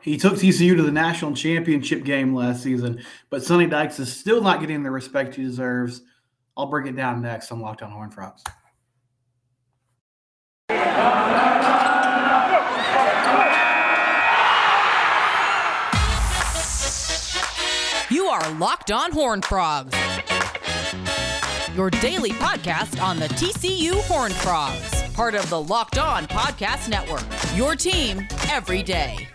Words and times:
He 0.00 0.16
took 0.16 0.34
TCU 0.34 0.76
to 0.76 0.82
the 0.82 0.92
national 0.92 1.34
championship 1.34 2.04
game 2.04 2.34
last 2.34 2.62
season, 2.62 3.02
but 3.30 3.42
Sonny 3.42 3.66
Dykes 3.66 3.98
is 3.98 4.12
still 4.12 4.40
not 4.40 4.60
getting 4.60 4.82
the 4.82 4.90
respect 4.90 5.34
he 5.34 5.42
deserves. 5.42 6.02
I'll 6.56 6.66
break 6.66 6.86
it 6.86 6.96
down 6.96 7.20
next 7.20 7.50
on 7.50 7.60
Locked 7.60 7.82
On 7.82 7.90
Horned 7.90 8.14
Frogs. 8.14 8.42
You 18.10 18.26
are 18.26 18.50
Locked 18.54 18.90
On 18.90 19.12
Horned 19.12 19.44
Frogs, 19.44 19.94
your 21.76 21.90
daily 21.90 22.30
podcast 22.30 23.02
on 23.02 23.18
the 23.18 23.28
TCU 23.28 24.00
Horned 24.06 24.34
Frogs, 24.34 25.02
part 25.12 25.34
of 25.34 25.48
the 25.50 25.60
Locked 25.60 25.98
On 25.98 26.26
Podcast 26.26 26.88
Network. 26.88 27.24
Your 27.56 27.76
team 27.76 28.26
every 28.50 28.82
day. 28.82 29.28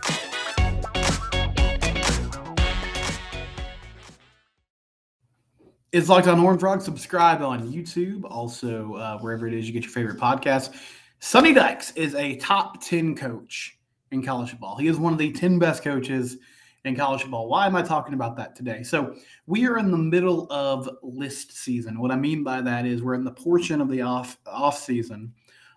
It's 5.93 6.09
Locked 6.09 6.27
On 6.27 6.39
Horned 6.39 6.59
Frogs. 6.59 6.85
Subscribe 6.85 7.43
on 7.43 7.71
YouTube, 7.71 8.23
also 8.27 8.95
uh, 8.95 9.19
wherever 9.19 9.45
it 9.45 9.53
is 9.53 9.67
you 9.67 9.73
get 9.73 9.83
your 9.83 9.91
favorite 9.91 10.17
podcast. 10.17 10.75
Sonny 11.19 11.53
Dykes 11.53 11.91
is 11.91 12.15
a 12.15 12.35
top 12.37 12.81
10 12.81 13.15
coach 13.15 13.77
in 14.09 14.23
college 14.23 14.49
football. 14.49 14.75
He 14.75 14.87
is 14.87 14.97
one 14.97 15.13
of 15.13 15.19
the 15.19 15.31
10 15.31 15.59
best 15.59 15.83
coaches 15.83 16.37
in 16.83 16.95
college 16.95 17.21
football. 17.21 17.47
Why 17.47 17.67
am 17.67 17.75
I 17.75 17.83
talking 17.83 18.15
about 18.15 18.35
that 18.37 18.55
today? 18.55 18.81
So, 18.81 19.15
we 19.45 19.67
are 19.67 19.77
in 19.77 19.91
the 19.91 19.97
middle 19.97 20.51
of 20.51 20.89
list 21.03 21.55
season. 21.55 21.99
What 21.99 22.09
I 22.09 22.15
mean 22.15 22.43
by 22.43 22.59
that 22.61 22.87
is 22.87 23.03
we're 23.03 23.13
in 23.13 23.23
the 23.23 23.29
portion 23.29 23.79
of 23.79 23.87
the 23.87 24.01
off 24.01 24.39
off 24.47 24.79
season 24.79 25.31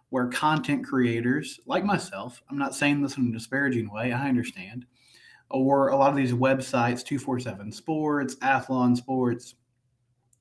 where 0.09 0.29
content 0.29 0.87
creators 0.87 1.61
like 1.67 1.85
myself, 1.85 2.43
I'm 2.49 2.57
not 2.57 2.75
saying 2.75 3.03
this 3.03 3.19
in 3.19 3.29
a 3.29 3.33
disparaging 3.33 3.93
way, 3.93 4.15
I 4.15 4.31
understand, 4.31 4.87
or 5.51 5.89
a 5.89 5.97
lot 5.97 6.09
of 6.09 6.17
these 6.17 6.33
websites, 6.33 7.05
247 7.05 7.71
Sports, 7.71 8.37
Athlon 8.37 8.97
Sports, 8.97 9.57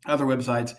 other 0.07 0.25
websites, 0.25 0.73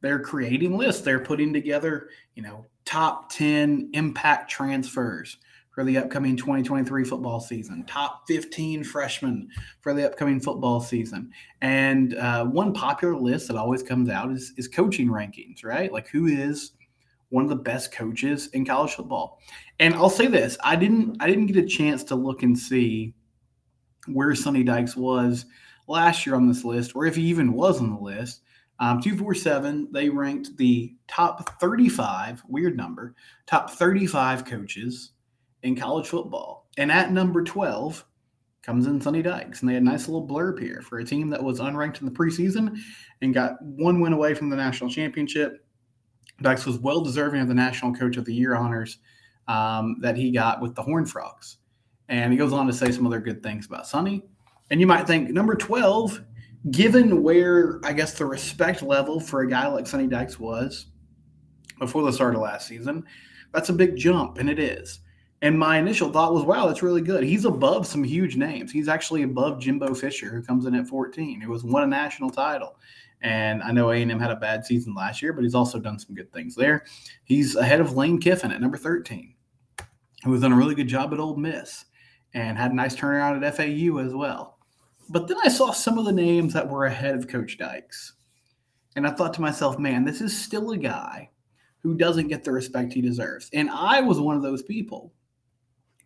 they're 0.00 0.20
creating 0.20 0.76
lists. 0.76 1.02
They're 1.02 1.20
putting 1.20 1.52
together, 1.52 2.08
you 2.34 2.42
know, 2.42 2.66
top 2.84 3.30
10 3.32 3.90
impact 3.94 4.50
transfers 4.50 5.38
for 5.70 5.84
the 5.84 5.96
upcoming 5.96 6.36
2023 6.36 7.04
football 7.04 7.40
season, 7.40 7.84
top 7.86 8.24
15 8.28 8.84
freshmen 8.84 9.48
for 9.80 9.94
the 9.94 10.04
upcoming 10.04 10.38
football 10.38 10.80
season. 10.80 11.30
And 11.62 12.14
uh, 12.16 12.44
one 12.44 12.74
popular 12.74 13.16
list 13.16 13.48
that 13.48 13.56
always 13.56 13.82
comes 13.82 14.10
out 14.10 14.30
is, 14.30 14.52
is 14.58 14.68
coaching 14.68 15.08
rankings, 15.08 15.64
right? 15.64 15.90
Like 15.90 16.08
who 16.08 16.26
is 16.26 16.72
one 17.30 17.42
of 17.42 17.48
the 17.48 17.56
best 17.56 17.92
coaches 17.92 18.48
in 18.48 18.66
college 18.66 18.92
football. 18.92 19.40
And 19.78 19.94
I'll 19.94 20.10
say 20.10 20.26
this, 20.26 20.58
I 20.62 20.76
didn't 20.76 21.16
I 21.20 21.26
didn't 21.26 21.46
get 21.46 21.56
a 21.56 21.66
chance 21.66 22.04
to 22.04 22.14
look 22.14 22.42
and 22.42 22.58
see 22.58 23.14
where 24.06 24.34
Sonny 24.34 24.62
Dykes 24.62 24.94
was 24.94 25.46
last 25.88 26.26
year 26.26 26.34
on 26.34 26.46
this 26.46 26.64
list, 26.64 26.94
or 26.94 27.06
if 27.06 27.16
he 27.16 27.22
even 27.22 27.54
was 27.54 27.80
on 27.80 27.94
the 27.94 28.00
list. 28.00 28.42
Um, 28.82 29.00
247, 29.00 29.90
they 29.92 30.08
ranked 30.08 30.56
the 30.56 30.92
top 31.06 31.60
35, 31.60 32.42
weird 32.48 32.76
number, 32.76 33.14
top 33.46 33.70
35 33.70 34.44
coaches 34.44 35.12
in 35.62 35.76
college 35.76 36.08
football. 36.08 36.66
And 36.76 36.90
at 36.90 37.12
number 37.12 37.44
12 37.44 38.04
comes 38.62 38.88
in 38.88 39.00
Sonny 39.00 39.22
Dykes. 39.22 39.60
And 39.60 39.68
they 39.68 39.74
had 39.74 39.84
a 39.84 39.86
nice 39.86 40.08
little 40.08 40.26
blurb 40.26 40.58
here 40.58 40.82
for 40.82 40.98
a 40.98 41.04
team 41.04 41.30
that 41.30 41.40
was 41.40 41.60
unranked 41.60 42.00
in 42.00 42.06
the 42.06 42.12
preseason 42.12 42.76
and 43.20 43.32
got 43.32 43.62
one 43.62 44.00
win 44.00 44.14
away 44.14 44.34
from 44.34 44.50
the 44.50 44.56
national 44.56 44.90
championship. 44.90 45.64
Dykes 46.40 46.66
was 46.66 46.78
well 46.78 47.02
deserving 47.02 47.40
of 47.40 47.46
the 47.46 47.54
National 47.54 47.94
Coach 47.94 48.16
of 48.16 48.24
the 48.24 48.34
Year 48.34 48.56
honors 48.56 48.98
um, 49.46 49.98
that 50.00 50.16
he 50.16 50.32
got 50.32 50.60
with 50.60 50.74
the 50.74 50.82
Horned 50.82 51.08
Frogs. 51.08 51.58
And 52.08 52.32
he 52.32 52.36
goes 52.36 52.52
on 52.52 52.66
to 52.66 52.72
say 52.72 52.90
some 52.90 53.06
other 53.06 53.20
good 53.20 53.44
things 53.44 53.66
about 53.66 53.86
Sonny. 53.86 54.24
And 54.70 54.80
you 54.80 54.88
might 54.88 55.06
think 55.06 55.30
number 55.30 55.54
12 55.54 56.20
given 56.70 57.22
where 57.22 57.80
I 57.84 57.92
guess 57.92 58.14
the 58.14 58.26
respect 58.26 58.82
level 58.82 59.18
for 59.18 59.40
a 59.40 59.48
guy 59.48 59.66
like 59.66 59.86
Sonny 59.86 60.06
Dykes 60.06 60.38
was 60.38 60.86
before 61.78 62.02
the 62.02 62.12
start 62.12 62.34
of 62.34 62.40
last 62.40 62.68
season, 62.68 63.04
that's 63.52 63.68
a 63.68 63.74
big 63.74 63.96
jump, 63.96 64.38
and 64.38 64.48
it 64.48 64.58
is. 64.58 65.00
And 65.42 65.58
my 65.58 65.78
initial 65.78 66.12
thought 66.12 66.32
was, 66.32 66.44
wow, 66.44 66.68
that's 66.68 66.84
really 66.84 67.00
good. 67.00 67.24
He's 67.24 67.44
above 67.44 67.84
some 67.84 68.04
huge 68.04 68.36
names. 68.36 68.70
He's 68.70 68.88
actually 68.88 69.24
above 69.24 69.60
Jimbo 69.60 69.92
Fisher, 69.94 70.30
who 70.30 70.40
comes 70.40 70.66
in 70.66 70.74
at 70.76 70.86
14, 70.86 71.40
He 71.40 71.46
was 71.48 71.64
won 71.64 71.82
a 71.82 71.86
national 71.88 72.30
title. 72.30 72.76
And 73.22 73.60
I 73.62 73.72
know 73.72 73.90
A&M 73.90 74.20
had 74.20 74.30
a 74.30 74.36
bad 74.36 74.64
season 74.64 74.94
last 74.94 75.20
year, 75.20 75.32
but 75.32 75.42
he's 75.42 75.54
also 75.54 75.80
done 75.80 75.98
some 75.98 76.14
good 76.14 76.32
things 76.32 76.54
there. 76.54 76.84
He's 77.24 77.56
ahead 77.56 77.80
of 77.80 77.96
Lane 77.96 78.18
Kiffin 78.18 78.52
at 78.52 78.60
number 78.60 78.76
13, 78.76 79.34
who 80.24 80.32
has 80.32 80.40
done 80.40 80.52
a 80.52 80.56
really 80.56 80.76
good 80.76 80.88
job 80.88 81.12
at 81.12 81.18
Ole 81.18 81.36
Miss 81.36 81.86
and 82.34 82.56
had 82.56 82.70
a 82.70 82.74
nice 82.74 82.94
turnaround 82.94 83.44
at 83.44 83.56
FAU 83.56 83.98
as 83.98 84.14
well. 84.14 84.51
But 85.08 85.28
then 85.28 85.36
I 85.44 85.48
saw 85.48 85.72
some 85.72 85.98
of 85.98 86.04
the 86.04 86.12
names 86.12 86.52
that 86.54 86.68
were 86.68 86.86
ahead 86.86 87.14
of 87.14 87.28
Coach 87.28 87.58
Dykes. 87.58 88.14
And 88.96 89.06
I 89.06 89.10
thought 89.10 89.34
to 89.34 89.40
myself, 89.40 89.78
man, 89.78 90.04
this 90.04 90.20
is 90.20 90.36
still 90.36 90.70
a 90.70 90.76
guy 90.76 91.30
who 91.82 91.94
doesn't 91.94 92.28
get 92.28 92.44
the 92.44 92.52
respect 92.52 92.92
he 92.92 93.00
deserves. 93.00 93.50
And 93.52 93.70
I 93.70 94.00
was 94.00 94.20
one 94.20 94.36
of 94.36 94.42
those 94.42 94.62
people 94.62 95.12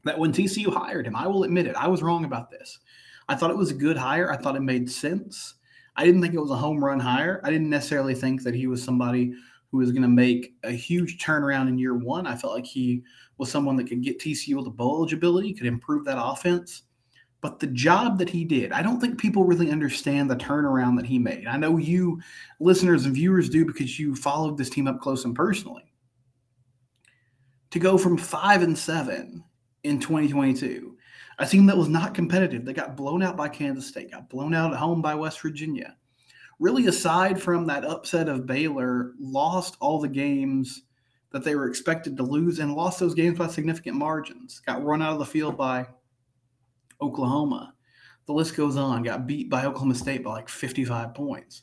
that 0.05 0.19
when 0.19 0.33
TCU 0.33 0.73
hired 0.73 1.07
him, 1.07 1.17
I 1.17 1.27
will 1.27 1.45
admit 1.45 1.67
it, 1.67 1.77
I 1.77 1.89
was 1.89 2.03
wrong 2.03 2.25
about 2.25 2.51
this. 2.51 2.79
I 3.29 3.35
thought 3.35 3.51
it 3.51 3.57
was 3.57 3.71
a 3.71 3.75
good 3.75 3.97
hire. 3.97 4.31
I 4.31 4.37
thought 4.37 4.57
it 4.57 4.61
made 4.61 4.91
sense. 4.91 5.55
I 5.97 6.05
didn't 6.05 6.23
think 6.23 6.35
it 6.35 6.41
was 6.41 6.51
a 6.51 6.57
home 6.57 6.83
run 6.83 7.01
hire. 7.01 7.41
I 7.43 7.51
didn't 7.51 7.71
necessarily 7.71 8.15
think 8.15 8.43
that 8.45 8.55
he 8.55 8.67
was 8.67 8.83
somebody 8.83 9.35
who 9.71 9.79
was 9.79 9.91
going 9.91 10.03
to 10.03 10.09
make 10.09 10.55
a 10.63 10.71
huge 10.71 11.19
turnaround 11.19 11.69
in 11.69 11.79
year 11.79 11.95
one. 11.95 12.27
I 12.27 12.37
felt 12.37 12.55
like 12.55 12.67
he 12.67 13.03
was 13.39 13.51
someone 13.51 13.77
that 13.77 13.89
could 13.89 14.03
get 14.03 14.21
TCU 14.21 14.57
with 14.57 14.67
a 14.67 14.71
bowl 14.71 14.99
eligibility, 14.99 15.53
could 15.53 15.67
improve 15.67 16.05
that 16.05 16.23
offense. 16.23 16.83
But 17.47 17.61
the 17.61 17.69
job 17.69 18.19
that 18.19 18.29
he 18.29 18.45
did, 18.45 18.73
I 18.73 18.83
don't 18.83 19.01
think 19.01 19.21
people 19.21 19.45
really 19.45 19.71
understand 19.71 20.29
the 20.29 20.35
turnaround 20.35 20.97
that 20.97 21.07
he 21.07 21.17
made. 21.17 21.47
I 21.47 21.57
know 21.57 21.77
you 21.77 22.21
listeners 22.59 23.05
and 23.05 23.15
viewers 23.15 23.49
do 23.49 23.65
because 23.65 24.01
you 24.01 24.17
followed 24.17 24.59
this 24.59 24.69
team 24.69 24.89
up 24.89 25.01
close 25.01 25.25
and 25.25 25.33
personally. 25.33 25.85
To 27.71 27.79
go 27.79 27.99
from 27.99 28.19
five 28.19 28.63
and 28.63 28.77
seven 28.77 29.45
in 29.85 30.01
2022, 30.01 30.97
a 31.39 31.47
team 31.47 31.67
that 31.67 31.77
was 31.77 31.89
not 31.89 32.15
competitive, 32.15 32.65
they 32.65 32.73
got 32.73 32.97
blown 32.97 33.23
out 33.23 33.37
by 33.37 33.49
Kansas 33.49 33.87
State, 33.87 34.11
got 34.11 34.29
blown 34.29 34.53
out 34.53 34.73
at 34.73 34.81
home 34.81 35.01
by 35.01 35.15
West 35.15 35.41
Virginia. 35.41 35.97
Really, 36.59 36.89
aside 36.89 37.41
from 37.41 37.65
that 37.69 37.85
upset 37.85 38.29
of 38.29 38.45
Baylor, 38.45 39.13
lost 39.21 39.77
all 39.79 40.01
the 40.01 40.09
games 40.09 40.83
that 41.31 41.45
they 41.45 41.55
were 41.55 41.69
expected 41.69 42.17
to 42.17 42.25
lose 42.25 42.59
and 42.59 42.75
lost 42.75 42.99
those 42.99 43.15
games 43.15 43.39
by 43.39 43.47
significant 43.47 43.97
margins. 43.97 44.61
Got 44.67 44.83
run 44.83 45.01
out 45.01 45.13
of 45.13 45.21
the 45.21 45.27
field 45.27 45.57
by 45.57 45.87
Oklahoma. 47.01 47.75
The 48.27 48.33
list 48.33 48.57
goes 48.57 48.77
on. 48.77 49.03
Got 49.03 49.27
beat 49.27 49.49
by 49.49 49.65
Oklahoma 49.65 49.95
State 49.95 50.25
by 50.25 50.31
like 50.31 50.49
55 50.49 51.15
points. 51.15 51.63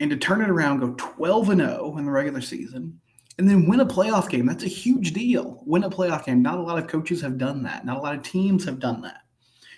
And 0.00 0.10
to 0.10 0.16
turn 0.16 0.40
it 0.40 0.50
around, 0.50 0.80
go 0.80 0.94
12 0.96 1.50
and 1.50 1.60
0 1.60 1.96
in 1.98 2.06
the 2.06 2.10
regular 2.10 2.40
season, 2.40 2.98
and 3.38 3.48
then 3.48 3.68
win 3.68 3.80
a 3.80 3.86
playoff 3.86 4.28
game. 4.30 4.46
That's 4.46 4.64
a 4.64 4.68
huge 4.68 5.12
deal. 5.12 5.62
Win 5.66 5.84
a 5.84 5.90
playoff 5.90 6.24
game. 6.24 6.42
Not 6.42 6.58
a 6.58 6.62
lot 6.62 6.78
of 6.78 6.88
coaches 6.88 7.20
have 7.20 7.38
done 7.38 7.62
that. 7.64 7.84
Not 7.84 7.98
a 7.98 8.00
lot 8.00 8.14
of 8.14 8.22
teams 8.22 8.64
have 8.64 8.78
done 8.78 9.02
that. 9.02 9.22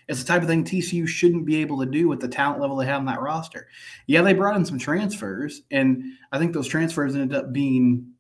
It's 0.09 0.21
the 0.21 0.27
type 0.27 0.43
of 0.43 0.49
thing 0.49 0.65
TCU 0.65 1.07
shouldn't 1.07 1.47
be 1.47 1.61
able 1.61 1.81
to 1.81 1.87
do 1.87 2.09
with 2.09 2.21
the 2.21 2.29
talent 2.29 2.61
level 2.61 2.77
they 2.77 2.87
have 2.87 3.01
on 3.01 3.07
that 3.07 3.21
roster. 3.21 3.69
Yeah, 4.07 4.23
they 4.23 4.35
brought 4.35 4.57
in 4.57 4.65
some 4.65 4.79
transfers, 4.79 5.63
and 5.71 6.03
I 6.33 6.39
think 6.39 6.53
those 6.53 6.69
transfers 6.69 7.15
ended 7.15 7.37
up 7.37 7.53
being 7.53 8.13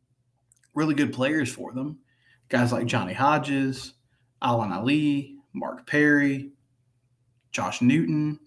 really 0.74 0.94
good 0.94 1.12
players 1.12 1.52
for 1.52 1.72
them. 1.72 1.98
Guys 2.48 2.72
like 2.72 2.86
Johnny 2.86 3.12
Hodges, 3.12 3.94
Alan 4.40 4.72
Ali, 4.72 5.31
Mark 5.52 5.86
Perry, 5.86 6.50
Josh 7.50 7.82
Newton. 7.82 8.38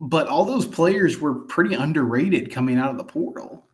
But 0.00 0.26
all 0.26 0.44
those 0.44 0.66
players 0.66 1.18
were 1.18 1.34
pretty 1.34 1.74
underrated 1.74 2.50
coming 2.50 2.78
out 2.78 2.90
of 2.90 2.98
the 2.98 3.04
portal. 3.04 3.64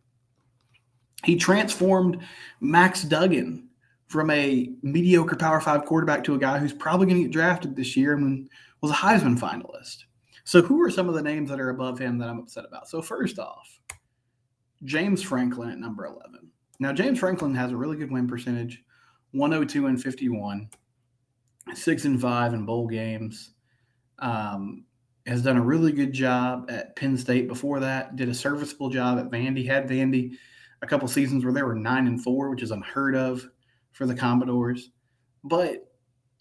He 1.23 1.35
transformed 1.35 2.21
Max 2.61 3.03
Duggan 3.03 3.67
from 4.07 4.29
a 4.31 4.71
mediocre 4.81 5.35
Power 5.35 5.59
Five 5.59 5.85
quarterback 5.85 6.23
to 6.25 6.35
a 6.35 6.39
guy 6.39 6.59
who's 6.59 6.73
probably 6.73 7.07
going 7.07 7.17
to 7.17 7.23
get 7.23 7.33
drafted 7.33 7.75
this 7.75 7.97
year 7.97 8.13
and 8.13 8.49
was 8.81 8.91
a 8.91 8.95
Heisman 8.95 9.37
finalist. 9.37 10.05
So, 10.45 10.61
who 10.61 10.81
are 10.81 10.89
some 10.89 11.09
of 11.09 11.15
the 11.15 11.21
names 11.21 11.49
that 11.49 11.59
are 11.59 11.69
above 11.69 11.99
him 11.99 12.17
that 12.17 12.29
I'm 12.29 12.39
upset 12.39 12.65
about? 12.65 12.87
So, 12.87 13.01
first 13.01 13.37
off, 13.37 13.79
James 14.83 15.21
Franklin 15.21 15.69
at 15.69 15.77
number 15.77 16.05
11. 16.05 16.49
Now, 16.79 16.93
James 16.93 17.19
Franklin 17.19 17.53
has 17.55 17.71
a 17.71 17.77
really 17.77 17.97
good 17.97 18.11
win 18.11 18.27
percentage 18.27 18.83
102 19.33 19.87
and 19.87 20.01
51 20.01 20.69
six 21.75 22.05
and 22.05 22.19
five 22.19 22.53
in 22.53 22.65
bowl 22.65 22.87
games. 22.87 23.51
Um, 24.19 24.85
has 25.25 25.43
done 25.43 25.57
a 25.57 25.61
really 25.61 25.91
good 25.91 26.11
job 26.11 26.69
at 26.69 26.95
Penn 26.95 27.17
State 27.17 27.47
before 27.47 27.79
that. 27.79 28.15
Did 28.15 28.29
a 28.29 28.33
serviceable 28.33 28.89
job 28.89 29.19
at 29.19 29.29
Vandy. 29.29 29.65
Had 29.65 29.87
Vandy 29.87 30.35
a 30.81 30.87
couple 30.87 31.07
seasons 31.07 31.43
where 31.43 31.53
they 31.53 31.63
were 31.63 31.75
nine 31.75 32.07
and 32.07 32.21
four, 32.21 32.49
which 32.49 32.63
is 32.63 32.71
unheard 32.71 33.15
of 33.15 33.47
for 33.91 34.05
the 34.05 34.15
Commodores. 34.15 34.89
But 35.43 35.85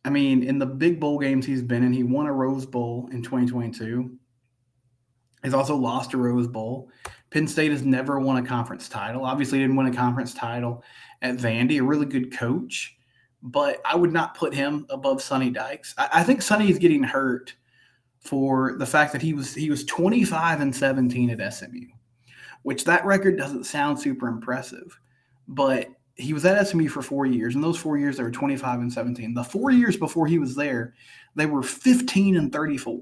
I 0.04 0.10
mean, 0.10 0.42
in 0.42 0.58
the 0.58 0.66
big 0.66 1.00
bowl 1.00 1.18
games 1.18 1.44
he's 1.44 1.62
been 1.62 1.82
in, 1.82 1.92
he 1.92 2.02
won 2.02 2.26
a 2.26 2.32
Rose 2.32 2.66
Bowl 2.66 3.08
in 3.12 3.22
2022. 3.22 4.16
He's 5.42 5.54
also 5.54 5.76
lost 5.76 6.14
a 6.14 6.16
Rose 6.16 6.48
Bowl. 6.48 6.90
Penn 7.30 7.46
State 7.46 7.70
has 7.70 7.82
never 7.82 8.18
won 8.18 8.42
a 8.42 8.46
conference 8.46 8.88
title. 8.88 9.24
Obviously, 9.24 9.58
didn't 9.58 9.76
win 9.76 9.86
a 9.86 9.94
conference 9.94 10.34
title 10.34 10.82
at 11.20 11.36
Vandy. 11.36 11.78
A 11.78 11.84
really 11.84 12.06
good 12.06 12.36
coach 12.36 12.96
but 13.42 13.80
I 13.84 13.96
would 13.96 14.12
not 14.12 14.34
put 14.34 14.54
him 14.54 14.86
above 14.90 15.22
Sonny 15.22 15.50
Dykes. 15.50 15.94
I, 15.98 16.08
I 16.14 16.22
think 16.24 16.42
Sonny 16.42 16.70
is 16.70 16.78
getting 16.78 17.02
hurt 17.02 17.54
for 18.20 18.76
the 18.78 18.86
fact 18.86 19.12
that 19.12 19.22
he 19.22 19.32
was 19.32 19.54
he 19.54 19.70
was 19.70 19.84
25 19.84 20.60
and 20.60 20.74
17 20.74 21.30
at 21.30 21.54
SMU, 21.54 21.86
which 22.62 22.84
that 22.84 23.04
record 23.04 23.38
doesn't 23.38 23.64
sound 23.64 23.98
super 23.98 24.28
impressive, 24.28 24.98
but 25.46 25.88
he 26.16 26.32
was 26.32 26.44
at 26.44 26.66
SMU 26.66 26.88
for 26.88 27.00
four 27.00 27.26
years, 27.26 27.54
and 27.54 27.62
those 27.62 27.78
four 27.78 27.96
years 27.96 28.16
they 28.16 28.24
were 28.24 28.30
25 28.30 28.80
and 28.80 28.92
17. 28.92 29.34
The 29.34 29.44
four 29.44 29.70
years 29.70 29.96
before 29.96 30.26
he 30.26 30.38
was 30.38 30.56
there, 30.56 30.94
they 31.36 31.46
were 31.46 31.62
15 31.62 32.36
and 32.36 32.52
34. 32.52 32.98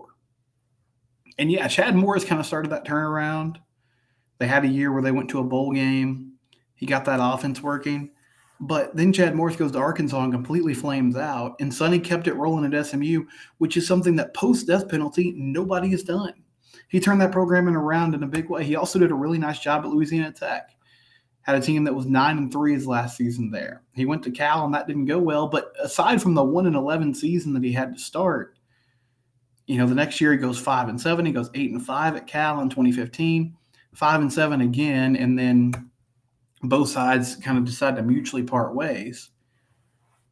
And 1.39 1.51
yeah, 1.51 1.67
Chad 1.69 1.97
Morris 1.97 2.25
kind 2.25 2.41
of 2.41 2.47
started 2.47 2.71
that 2.73 2.87
turnaround. 2.87 3.57
They 4.39 4.47
had 4.47 4.65
a 4.65 4.69
year 4.69 4.93
where 4.93 5.03
they 5.03 5.13
went 5.13 5.31
to 5.31 5.39
a 5.39 5.45
bowl 5.45 5.73
game. 5.73 6.33
He 6.75 6.85
got 6.85 7.07
that 7.07 7.21
offense 7.23 7.63
working. 7.63 8.11
But 8.61 8.97
then 8.97 9.13
Chad 9.13 9.35
Morris 9.35 9.57
goes 9.57 9.73
to 9.73 9.79
Arkansas 9.79 10.23
and 10.23 10.33
completely 10.33 10.73
flames 10.73 11.17
out. 11.17 11.57
And 11.61 11.73
Sonny 11.73 11.99
kept 11.99 12.27
it 12.27 12.35
rolling 12.35 12.73
at 12.73 12.87
SMU, 12.87 13.27
which 13.59 13.77
is 13.77 13.87
something 13.87 14.17
that 14.17 14.35
post 14.35 14.67
death 14.67 14.89
penalty, 14.89 15.35
nobody 15.37 15.91
has 15.91 16.03
done. 16.03 16.33
He 16.89 17.01
turned 17.01 17.21
that 17.21 17.33
program 17.33 17.69
around 17.69 18.15
in 18.15 18.23
a 18.23 18.29
big 18.29 18.49
way. 18.49 18.65
He 18.65 18.77
also 18.77 18.99
did 18.99 19.11
a 19.11 19.15
really 19.15 19.39
nice 19.39 19.59
job 19.59 19.85
at 19.85 19.91
Louisiana 19.91 20.33
Tech 20.33 20.77
had 21.47 21.57
a 21.57 21.61
team 21.61 21.85
that 21.85 21.95
was 21.95 22.07
nine 22.07 22.39
and 22.39 22.51
three 22.51 22.75
his 22.75 22.89
last 22.89 23.17
season 23.17 23.53
there. 23.53 23.83
He 23.95 24.05
went 24.05 24.25
to 24.25 24.33
Cal 24.33 24.65
and 24.65 24.75
that 24.75 24.89
didn't 24.89 25.05
go 25.05 25.19
well. 25.21 25.47
But 25.47 25.73
aside 25.81 26.21
from 26.21 26.35
the 26.35 26.43
one 26.43 26.67
and 26.67 26.75
eleven 26.75 27.15
season 27.15 27.55
that 27.55 27.63
he 27.63 27.71
had 27.71 27.95
to 27.95 28.01
start, 28.01 28.59
you 29.69 29.79
know, 29.79 29.87
the 29.87 29.95
next 29.95 30.21
year 30.21 30.33
he 30.33 30.39
goes 30.39 30.59
five 30.59 30.89
and 30.89 31.01
seven. 31.01 31.25
He 31.25 31.31
goes 31.31 31.51
eight 31.55 31.71
and 31.71 31.85
five 31.85 32.17
at 32.17 32.27
Cal 32.27 32.61
in 32.61 32.69
2015, 32.69 33.57
five 33.95 34.21
and 34.21 34.33
seven 34.33 34.61
again, 34.61 35.15
and 35.15 35.39
then 35.39 35.73
both 36.63 36.89
sides 36.89 37.37
kind 37.37 37.59
of 37.59 37.65
decide 37.65 37.97
to 37.97 38.03
mutually 38.03 38.43
part 38.43 38.75
ways. 38.75 39.31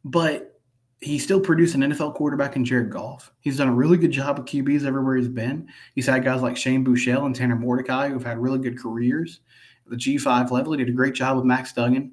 But 0.04 0.60
he 1.00 1.18
still 1.18 1.40
produced 1.40 1.74
an 1.74 1.82
NFL 1.82 2.14
quarterback 2.14 2.56
in 2.56 2.64
Jared 2.64 2.90
Goff. 2.90 3.32
He's 3.40 3.58
done 3.58 3.68
a 3.68 3.74
really 3.74 3.98
good 3.98 4.10
job 4.10 4.38
with 4.38 4.46
QBs 4.46 4.86
everywhere 4.86 5.16
he's 5.16 5.28
been. 5.28 5.68
He's 5.94 6.06
had 6.06 6.24
guys 6.24 6.40
like 6.40 6.56
Shane 6.56 6.84
Buechele 6.84 7.26
and 7.26 7.34
Tanner 7.34 7.56
Mordecai 7.56 8.08
who've 8.08 8.24
had 8.24 8.38
really 8.38 8.58
good 8.58 8.78
careers 8.78 9.40
at 9.84 9.90
the 9.90 9.96
G5 9.96 10.50
level. 10.50 10.72
He 10.72 10.78
did 10.78 10.88
a 10.88 10.92
great 10.92 11.14
job 11.14 11.36
with 11.36 11.44
Max 11.44 11.72
Duggan 11.72 12.12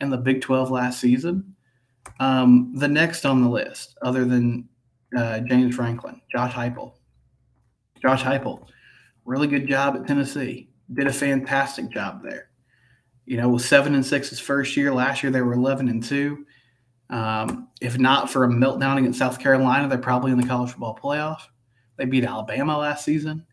and 0.00 0.12
the 0.12 0.18
Big 0.18 0.42
12 0.42 0.70
last 0.70 1.00
season. 1.00 1.54
Um, 2.20 2.72
the 2.74 2.88
next 2.88 3.24
on 3.24 3.42
the 3.42 3.48
list, 3.48 3.96
other 4.02 4.24
than 4.24 4.68
uh, 5.16 5.40
James 5.40 5.74
Franklin, 5.74 6.20
Josh 6.30 6.52
Heupel. 6.52 6.92
Josh 8.00 8.22
Heupel, 8.22 8.66
really 9.24 9.46
good 9.46 9.66
job 9.66 9.96
at 9.96 10.06
Tennessee. 10.06 10.68
Did 10.92 11.06
a 11.06 11.12
fantastic 11.12 11.90
job 11.90 12.22
there. 12.22 12.50
You 13.26 13.36
know, 13.36 13.48
was 13.48 13.68
seven 13.68 13.94
and 13.94 14.06
six 14.06 14.30
his 14.30 14.40
first 14.40 14.76
year. 14.76 14.92
Last 14.92 15.22
year 15.22 15.30
they 15.32 15.42
were 15.42 15.54
eleven 15.54 15.88
and 15.88 16.02
two. 16.02 16.46
Um, 17.10 17.68
if 17.80 17.98
not 17.98 18.30
for 18.30 18.44
a 18.44 18.48
meltdown 18.48 18.98
against 18.98 19.18
South 19.18 19.38
Carolina, 19.38 19.88
they're 19.88 19.98
probably 19.98 20.32
in 20.32 20.40
the 20.40 20.46
college 20.46 20.70
football 20.70 20.98
playoff. 21.00 21.42
They 21.96 22.04
beat 22.04 22.24
Alabama 22.24 22.78
last 22.78 23.04
season 23.04 23.46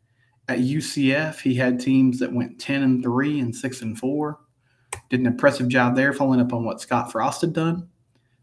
at 0.48 0.60
UCF, 0.60 1.40
he 1.40 1.56
had 1.56 1.80
teams 1.80 2.20
that 2.20 2.34
went 2.34 2.60
10 2.60 2.84
and 2.84 3.04
3 3.04 3.40
and 3.40 3.56
6 3.56 3.82
and 3.82 3.98
4. 3.98 4.40
Did 5.10 5.22
an 5.22 5.26
impressive 5.28 5.68
job 5.70 5.96
there, 5.96 6.14
following 6.14 6.42
up 6.42 6.54
on 6.54 6.66
what 6.66 6.82
Scott 6.82 7.12
Frost 7.12 7.42
had 7.42 7.54
done. 7.54 7.88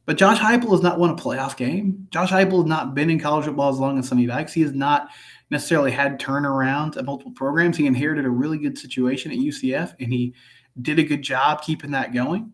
But 0.06 0.16
Josh 0.16 0.38
Heupel 0.38 0.70
has 0.70 0.82
not 0.82 0.98
won 0.98 1.10
a 1.10 1.14
playoff 1.14 1.56
game. 1.56 2.06
Josh 2.10 2.30
Heupel 2.30 2.62
has 2.62 2.66
not 2.66 2.94
been 2.94 3.10
in 3.10 3.20
college 3.20 3.44
football 3.44 3.70
as 3.70 3.78
long 3.78 3.98
as 3.98 4.08
Sonny 4.08 4.26
Dykes. 4.26 4.52
He 4.52 4.62
has 4.62 4.72
not 4.72 5.08
necessarily 5.50 5.90
had 5.90 6.18
turnarounds 6.18 6.96
at 6.96 7.04
multiple 7.04 7.32
programs. 7.32 7.76
He 7.76 7.86
inherited 7.86 8.24
a 8.24 8.30
really 8.30 8.58
good 8.58 8.78
situation 8.78 9.30
at 9.30 9.38
UCF, 9.38 9.94
and 10.00 10.12
he 10.12 10.34
did 10.80 10.98
a 10.98 11.04
good 11.04 11.22
job 11.22 11.62
keeping 11.62 11.92
that 11.92 12.14
going. 12.14 12.52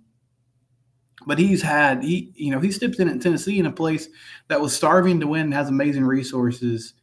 But 1.26 1.38
he's 1.38 1.62
had 1.62 2.02
he, 2.04 2.32
you 2.34 2.50
know, 2.50 2.60
he 2.60 2.70
stepped 2.70 3.00
in 3.00 3.08
at 3.08 3.20
Tennessee 3.20 3.58
in 3.58 3.66
a 3.66 3.72
place 3.72 4.08
that 4.48 4.60
was 4.60 4.76
starving 4.76 5.18
to 5.20 5.26
win, 5.26 5.50
has 5.52 5.68
amazing 5.68 6.04
resources 6.04 6.94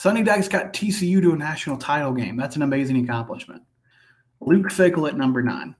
Sonny 0.00 0.22
Dykes 0.22 0.48
got 0.48 0.72
TCU 0.72 1.20
to 1.20 1.32
a 1.32 1.36
national 1.36 1.76
title 1.76 2.14
game. 2.14 2.34
That's 2.34 2.56
an 2.56 2.62
amazing 2.62 3.04
accomplishment. 3.04 3.62
Luke 4.40 4.68
Fickell 4.68 5.06
at 5.06 5.18
number 5.18 5.42
nine. 5.42 5.76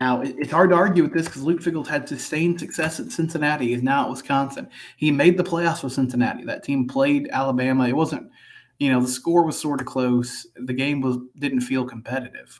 Now, 0.00 0.22
it's 0.22 0.50
hard 0.50 0.70
to 0.70 0.76
argue 0.76 1.02
with 1.02 1.12
this 1.12 1.26
because 1.26 1.42
Luke 1.42 1.60
Fickell's 1.60 1.86
had 1.86 2.08
sustained 2.08 2.58
success 2.58 2.98
at 2.98 3.12
Cincinnati. 3.12 3.68
He's 3.68 3.82
now 3.82 4.04
at 4.04 4.10
Wisconsin. 4.10 4.70
He 4.96 5.10
made 5.10 5.36
the 5.36 5.44
playoffs 5.44 5.84
with 5.84 5.92
Cincinnati. 5.92 6.44
That 6.44 6.64
team 6.64 6.88
played 6.88 7.28
Alabama. 7.30 7.86
It 7.86 7.94
wasn't, 7.94 8.30
you 8.78 8.90
know, 8.90 9.02
the 9.02 9.06
score 9.06 9.44
was 9.44 9.60
sort 9.60 9.82
of 9.82 9.86
close. 9.86 10.46
The 10.56 10.72
game 10.72 11.02
was 11.02 11.18
didn't 11.40 11.60
feel 11.60 11.84
competitive. 11.84 12.58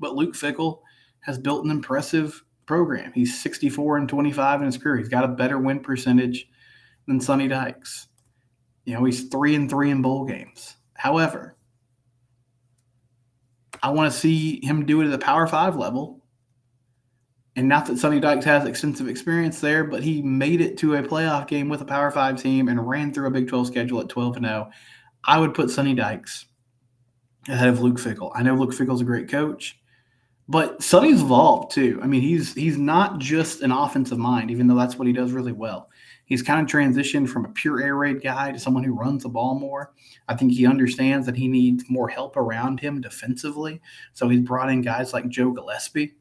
But 0.00 0.14
Luke 0.14 0.34
Fickell 0.34 0.80
has 1.20 1.38
built 1.38 1.64
an 1.64 1.70
impressive 1.70 2.42
program. 2.66 3.12
He's 3.14 3.40
64 3.40 3.98
and 3.98 4.08
25 4.08 4.60
in 4.60 4.66
his 4.66 4.78
career. 4.78 4.96
He's 4.98 5.08
got 5.08 5.24
a 5.24 5.28
better 5.28 5.58
win 5.58 5.80
percentage 5.80 6.48
than 7.06 7.20
Sonny 7.20 7.48
Dykes. 7.48 8.08
You 8.84 8.94
know, 8.94 9.04
he's 9.04 9.28
three 9.28 9.54
and 9.54 9.68
three 9.68 9.90
in 9.90 10.02
bowl 10.02 10.24
games. 10.24 10.76
However, 10.94 11.56
I 13.82 13.90
want 13.90 14.12
to 14.12 14.18
see 14.18 14.64
him 14.64 14.86
do 14.86 15.00
it 15.00 15.06
at 15.06 15.10
the 15.10 15.18
Power 15.18 15.46
Five 15.46 15.76
level. 15.76 16.22
And 17.56 17.68
not 17.68 17.86
that 17.86 17.98
Sonny 17.98 18.18
Dykes 18.18 18.44
has 18.46 18.66
extensive 18.66 19.08
experience 19.08 19.60
there, 19.60 19.84
but 19.84 20.02
he 20.02 20.22
made 20.22 20.60
it 20.60 20.76
to 20.78 20.94
a 20.94 21.02
playoff 21.02 21.46
game 21.46 21.68
with 21.68 21.80
a 21.82 21.84
Power 21.84 22.10
Five 22.10 22.40
team 22.40 22.68
and 22.68 22.88
ran 22.88 23.12
through 23.12 23.28
a 23.28 23.30
Big 23.30 23.48
12 23.48 23.68
schedule 23.68 24.00
at 24.00 24.08
12 24.08 24.36
and 24.36 24.46
0. 24.46 24.70
I 25.24 25.38
would 25.38 25.54
put 25.54 25.70
Sonny 25.70 25.94
Dykes 25.94 26.46
ahead 27.48 27.68
of 27.68 27.80
Luke 27.80 27.98
Fickell. 27.98 28.32
I 28.34 28.42
know 28.42 28.54
Luke 28.54 28.72
Fickell's 28.72 29.00
a 29.00 29.04
great 29.04 29.28
coach, 29.28 29.78
but 30.48 30.82
Sonny's 30.82 31.22
evolved 31.22 31.72
too. 31.72 31.98
I 32.02 32.06
mean, 32.06 32.20
he's 32.20 32.54
he's 32.54 32.76
not 32.76 33.18
just 33.18 33.62
an 33.62 33.72
offensive 33.72 34.18
mind, 34.18 34.50
even 34.50 34.66
though 34.66 34.76
that's 34.76 34.96
what 34.96 35.06
he 35.06 35.12
does 35.12 35.32
really 35.32 35.52
well. 35.52 35.90
He's 36.26 36.42
kind 36.42 36.60
of 36.60 36.66
transitioned 36.66 37.28
from 37.28 37.44
a 37.44 37.50
pure 37.50 37.82
air 37.82 37.96
raid 37.96 38.22
guy 38.22 38.50
to 38.52 38.58
someone 38.58 38.82
who 38.82 38.94
runs 38.94 39.24
the 39.24 39.28
ball 39.28 39.58
more. 39.58 39.92
I 40.28 40.34
think 40.34 40.52
he 40.52 40.66
understands 40.66 41.26
that 41.26 41.36
he 41.36 41.48
needs 41.48 41.84
more 41.88 42.08
help 42.08 42.36
around 42.36 42.80
him 42.80 43.00
defensively. 43.00 43.80
So 44.14 44.28
he's 44.28 44.40
brought 44.40 44.70
in 44.70 44.80
guys 44.80 45.12
like 45.12 45.28
Joe 45.28 45.50
Gillespie, 45.50 46.14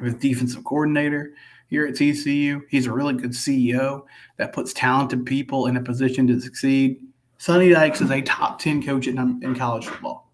with 0.00 0.20
defensive 0.20 0.64
coordinator 0.64 1.32
here 1.68 1.86
at 1.86 1.94
TCU. 1.94 2.62
He's 2.68 2.86
a 2.86 2.92
really 2.92 3.14
good 3.14 3.32
CEO 3.32 4.02
that 4.36 4.52
puts 4.52 4.72
talented 4.72 5.26
people 5.26 5.66
in 5.66 5.76
a 5.76 5.82
position 5.82 6.26
to 6.28 6.40
succeed. 6.40 7.00
Sonny 7.38 7.70
Dykes 7.70 8.00
is 8.00 8.10
a 8.10 8.22
top 8.22 8.60
10 8.60 8.84
coach 8.84 9.08
in, 9.08 9.18
in 9.42 9.54
college 9.54 9.86
football. 9.86 10.31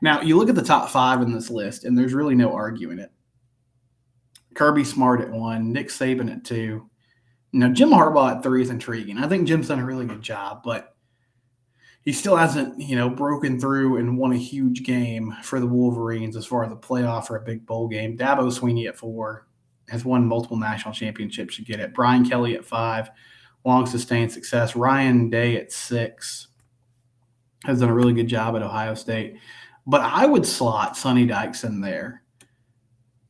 Now, 0.00 0.20
you 0.20 0.36
look 0.36 0.48
at 0.48 0.54
the 0.54 0.62
top 0.62 0.90
five 0.90 1.22
in 1.22 1.32
this 1.32 1.50
list, 1.50 1.84
and 1.84 1.96
there's 1.96 2.14
really 2.14 2.34
no 2.34 2.52
arguing 2.52 2.98
it. 2.98 3.10
Kirby 4.54 4.84
Smart 4.84 5.20
at 5.20 5.30
one, 5.30 5.72
Nick 5.72 5.88
Saban 5.88 6.32
at 6.32 6.44
two, 6.44 6.88
Now, 7.52 7.68
Jim 7.68 7.90
Harbaugh 7.90 8.36
at 8.36 8.42
three 8.42 8.62
is 8.62 8.70
intriguing. 8.70 9.18
I 9.18 9.28
think 9.28 9.48
Jim's 9.48 9.68
done 9.68 9.80
a 9.80 9.84
really 9.84 10.06
good 10.06 10.22
job, 10.22 10.62
but 10.64 10.94
he 12.04 12.12
still 12.12 12.36
hasn't, 12.36 12.80
you 12.80 12.96
know, 12.96 13.10
broken 13.10 13.60
through 13.60 13.98
and 13.98 14.16
won 14.18 14.32
a 14.32 14.38
huge 14.38 14.82
game 14.82 15.34
for 15.42 15.60
the 15.60 15.66
Wolverines 15.66 16.36
as 16.36 16.46
far 16.46 16.64
as 16.64 16.72
a 16.72 16.76
playoff 16.76 17.30
or 17.30 17.36
a 17.36 17.42
big 17.42 17.66
bowl 17.66 17.88
game. 17.88 18.16
Dabo 18.16 18.50
Swinney 18.50 18.88
at 18.88 18.96
four 18.96 19.46
has 19.88 20.04
won 20.04 20.26
multiple 20.26 20.56
national 20.56 20.94
championships. 20.94 21.58
You 21.58 21.64
get 21.64 21.80
it. 21.80 21.94
Brian 21.94 22.28
Kelly 22.28 22.54
at 22.54 22.64
five, 22.64 23.10
long 23.64 23.86
sustained 23.86 24.32
success. 24.32 24.76
Ryan 24.76 25.30
Day 25.30 25.56
at 25.56 25.72
six 25.72 26.48
has 27.64 27.80
done 27.80 27.90
a 27.90 27.94
really 27.94 28.14
good 28.14 28.28
job 28.28 28.56
at 28.56 28.62
Ohio 28.62 28.94
State. 28.94 29.36
But 29.88 30.02
I 30.02 30.26
would 30.26 30.46
slot 30.46 30.98
Sonny 30.98 31.24
Dykes 31.24 31.64
in 31.64 31.80
there, 31.80 32.22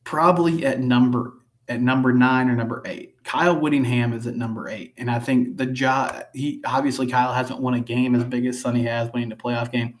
probably 0.03 0.65
at 0.65 0.81
number 0.81 1.35
at 1.69 1.79
number 1.79 2.11
nine 2.11 2.49
or 2.49 2.55
number 2.55 2.81
eight. 2.85 3.15
Kyle 3.23 3.55
Whittingham 3.55 4.11
is 4.11 4.27
at 4.27 4.35
number 4.35 4.67
eight. 4.67 4.93
And 4.97 5.09
I 5.09 5.19
think 5.19 5.55
the 5.55 5.67
job, 5.67 6.23
he 6.33 6.61
obviously, 6.65 7.07
Kyle 7.07 7.31
hasn't 7.31 7.61
won 7.61 7.75
a 7.75 7.79
game 7.79 8.13
as 8.15 8.23
big 8.25 8.45
as 8.45 8.59
Sonny 8.59 8.83
has 8.83 9.09
winning 9.13 9.29
the 9.29 9.35
playoff 9.35 9.71
game, 9.71 9.97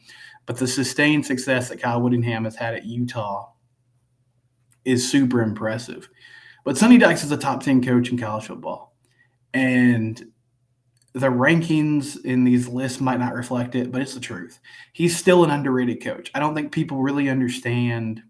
but 0.47 0.57
the 0.57 0.67
sustained 0.67 1.25
success 1.25 1.69
that 1.69 1.81
Kyle 1.81 2.01
Whittingham 2.01 2.43
has 2.43 2.55
had 2.55 2.73
at 2.73 2.85
Utah 2.85 3.51
is 4.83 5.09
super 5.09 5.41
impressive. 5.41 6.09
But 6.65 6.77
Sonny 6.77 6.97
Dykes 6.97 7.23
is 7.23 7.31
a 7.31 7.37
top 7.37 7.63
10 7.63 7.85
coach 7.85 8.09
in 8.11 8.17
college 8.17 8.47
football. 8.47 8.95
And 9.53 10.21
the 11.13 11.27
rankings 11.27 12.23
in 12.23 12.43
these 12.43 12.67
lists 12.67 13.01
might 13.01 13.19
not 13.19 13.33
reflect 13.33 13.75
it, 13.75 13.91
but 13.91 14.01
it's 14.01 14.13
the 14.13 14.19
truth. 14.19 14.59
He's 14.93 15.17
still 15.17 15.43
an 15.43 15.49
underrated 15.49 16.03
coach. 16.03 16.29
I 16.35 16.39
don't 16.39 16.53
think 16.53 16.71
people 16.71 17.01
really 17.01 17.29
understand 17.29 18.21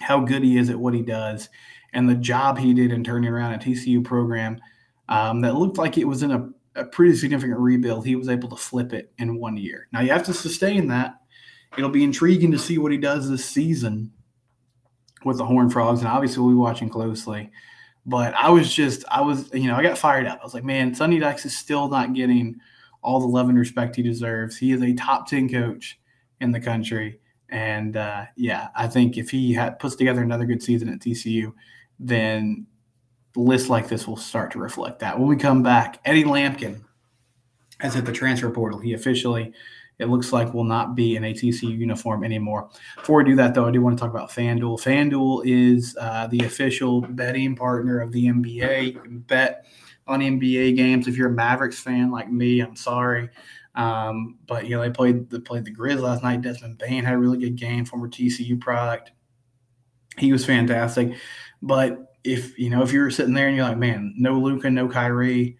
how 0.00 0.20
good 0.20 0.42
he 0.42 0.58
is 0.58 0.70
at 0.70 0.78
what 0.78 0.94
he 0.94 1.02
does 1.02 1.48
and 1.92 2.08
the 2.08 2.14
job 2.14 2.58
he 2.58 2.74
did 2.74 2.92
in 2.92 3.02
turning 3.02 3.30
around 3.30 3.54
a 3.54 3.58
TCU 3.58 4.04
program 4.04 4.60
um, 5.08 5.40
that 5.40 5.54
looked 5.54 5.78
like 5.78 5.98
it 5.98 6.06
was 6.06 6.22
in 6.22 6.30
a, 6.30 6.48
a, 6.74 6.84
pretty 6.84 7.16
significant 7.16 7.58
rebuild. 7.58 8.04
He 8.04 8.16
was 8.16 8.28
able 8.28 8.48
to 8.50 8.56
flip 8.56 8.92
it 8.92 9.12
in 9.18 9.38
one 9.38 9.56
year. 9.56 9.88
Now 9.92 10.00
you 10.00 10.10
have 10.10 10.24
to 10.26 10.34
sustain 10.34 10.88
that. 10.88 11.14
It'll 11.78 11.90
be 11.90 12.04
intriguing 12.04 12.52
to 12.52 12.58
see 12.58 12.78
what 12.78 12.92
he 12.92 12.98
does 12.98 13.28
this 13.28 13.44
season 13.44 14.12
with 15.24 15.38
the 15.38 15.44
Horned 15.44 15.72
Frogs, 15.72 16.00
and 16.00 16.08
obviously 16.08 16.42
we'll 16.42 16.52
be 16.52 16.56
watching 16.56 16.88
closely. 16.88 17.50
But 18.06 18.34
I 18.34 18.50
was 18.50 18.72
just, 18.72 19.04
I 19.10 19.20
was, 19.20 19.52
you 19.52 19.68
know, 19.68 19.74
I 19.74 19.82
got 19.82 19.98
fired 19.98 20.26
up. 20.26 20.38
I 20.40 20.44
was 20.44 20.54
like, 20.54 20.64
man, 20.64 20.94
Sonny 20.94 21.18
Dykes 21.18 21.44
is 21.44 21.56
still 21.56 21.88
not 21.88 22.14
getting 22.14 22.56
all 23.02 23.20
the 23.20 23.26
love 23.26 23.48
and 23.48 23.58
respect 23.58 23.96
he 23.96 24.02
deserves. 24.02 24.56
He 24.56 24.72
is 24.72 24.82
a 24.82 24.94
top 24.94 25.28
10 25.28 25.48
coach 25.48 25.98
in 26.40 26.52
the 26.52 26.60
country. 26.60 27.20
And 27.48 27.96
uh, 27.96 28.26
yeah, 28.36 28.68
I 28.76 28.86
think 28.86 29.16
if 29.16 29.30
he 29.30 29.58
puts 29.80 29.96
together 29.96 30.22
another 30.22 30.46
good 30.46 30.62
season 30.62 30.88
at 30.88 31.00
TCU, 31.00 31.52
then 31.98 32.66
lists 33.34 33.68
like 33.68 33.88
this 33.88 34.06
will 34.06 34.16
start 34.16 34.50
to 34.52 34.58
reflect 34.58 35.00
that. 35.00 35.18
When 35.18 35.28
we 35.28 35.36
come 35.36 35.62
back, 35.62 36.00
Eddie 36.04 36.24
Lampkin 36.24 36.82
has 37.80 37.94
hit 37.94 38.04
the 38.04 38.12
transfer 38.12 38.50
portal. 38.50 38.78
He 38.78 38.94
officially, 38.94 39.52
it 39.98 40.06
looks 40.06 40.32
like, 40.32 40.52
will 40.52 40.64
not 40.64 40.94
be 40.94 41.16
in 41.16 41.24
a 41.24 41.32
TCU 41.32 41.76
uniform 41.76 42.22
anymore. 42.22 42.68
Before 42.96 43.18
we 43.18 43.24
do 43.24 43.36
that, 43.36 43.54
though, 43.54 43.66
I 43.66 43.70
do 43.70 43.80
want 43.80 43.96
to 43.96 44.00
talk 44.00 44.10
about 44.10 44.30
FanDuel. 44.30 44.80
FanDuel 44.80 45.42
is 45.46 45.96
uh, 45.98 46.26
the 46.26 46.40
official 46.40 47.00
betting 47.00 47.56
partner 47.56 48.00
of 48.00 48.12
the 48.12 48.26
NBA. 48.26 48.92
You 48.92 49.00
can 49.00 49.18
bet 49.20 49.64
on 50.06 50.20
NBA 50.20 50.76
games. 50.76 51.08
If 51.08 51.16
you're 51.16 51.28
a 51.30 51.32
Mavericks 51.32 51.80
fan 51.80 52.10
like 52.10 52.30
me, 52.30 52.60
I'm 52.60 52.76
sorry. 52.76 53.30
Um, 53.74 54.38
but 54.46 54.64
you 54.64 54.74
know 54.74 54.82
they 54.82 54.90
played 54.90 55.28
they 55.28 55.38
played 55.38 55.64
the 55.64 55.74
Grizz 55.74 56.00
last 56.00 56.22
night. 56.22 56.40
Desmond 56.40 56.78
Bane 56.78 57.04
had 57.04 57.14
a 57.14 57.18
really 57.18 57.38
good 57.38 57.56
game, 57.56 57.84
former 57.84 58.08
TCU 58.08 58.58
product. 58.58 59.12
He 60.18 60.32
was 60.32 60.46
fantastic. 60.46 61.14
But 61.60 62.14
if 62.24 62.58
you 62.58 62.70
know 62.70 62.82
if 62.82 62.92
you're 62.92 63.10
sitting 63.10 63.34
there 63.34 63.48
and 63.48 63.56
you're 63.56 63.68
like, 63.68 63.76
man, 63.76 64.14
no 64.16 64.38
Luka, 64.38 64.70
no 64.70 64.88
Kyrie, 64.88 65.58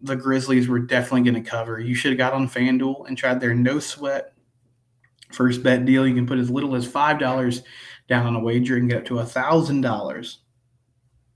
the 0.00 0.16
Grizzlies 0.16 0.68
were 0.68 0.78
definitely 0.78 1.30
going 1.30 1.42
to 1.42 1.48
cover. 1.48 1.80
You 1.80 1.94
should 1.94 2.12
have 2.12 2.18
got 2.18 2.32
on 2.32 2.48
FanDuel 2.48 3.08
and 3.08 3.16
tried 3.16 3.40
their 3.40 3.54
no 3.54 3.78
sweat 3.78 4.32
first 5.32 5.62
bet 5.62 5.84
deal. 5.84 6.06
You 6.06 6.14
can 6.14 6.26
put 6.26 6.38
as 6.38 6.50
little 6.50 6.74
as 6.74 6.86
five 6.86 7.18
dollars 7.18 7.62
down 8.08 8.26
on 8.26 8.36
a 8.36 8.40
wager 8.40 8.76
and 8.76 8.88
get 8.88 8.98
up 8.98 9.04
to 9.06 9.18
a 9.18 9.26
thousand 9.26 9.80
dollars 9.80 10.38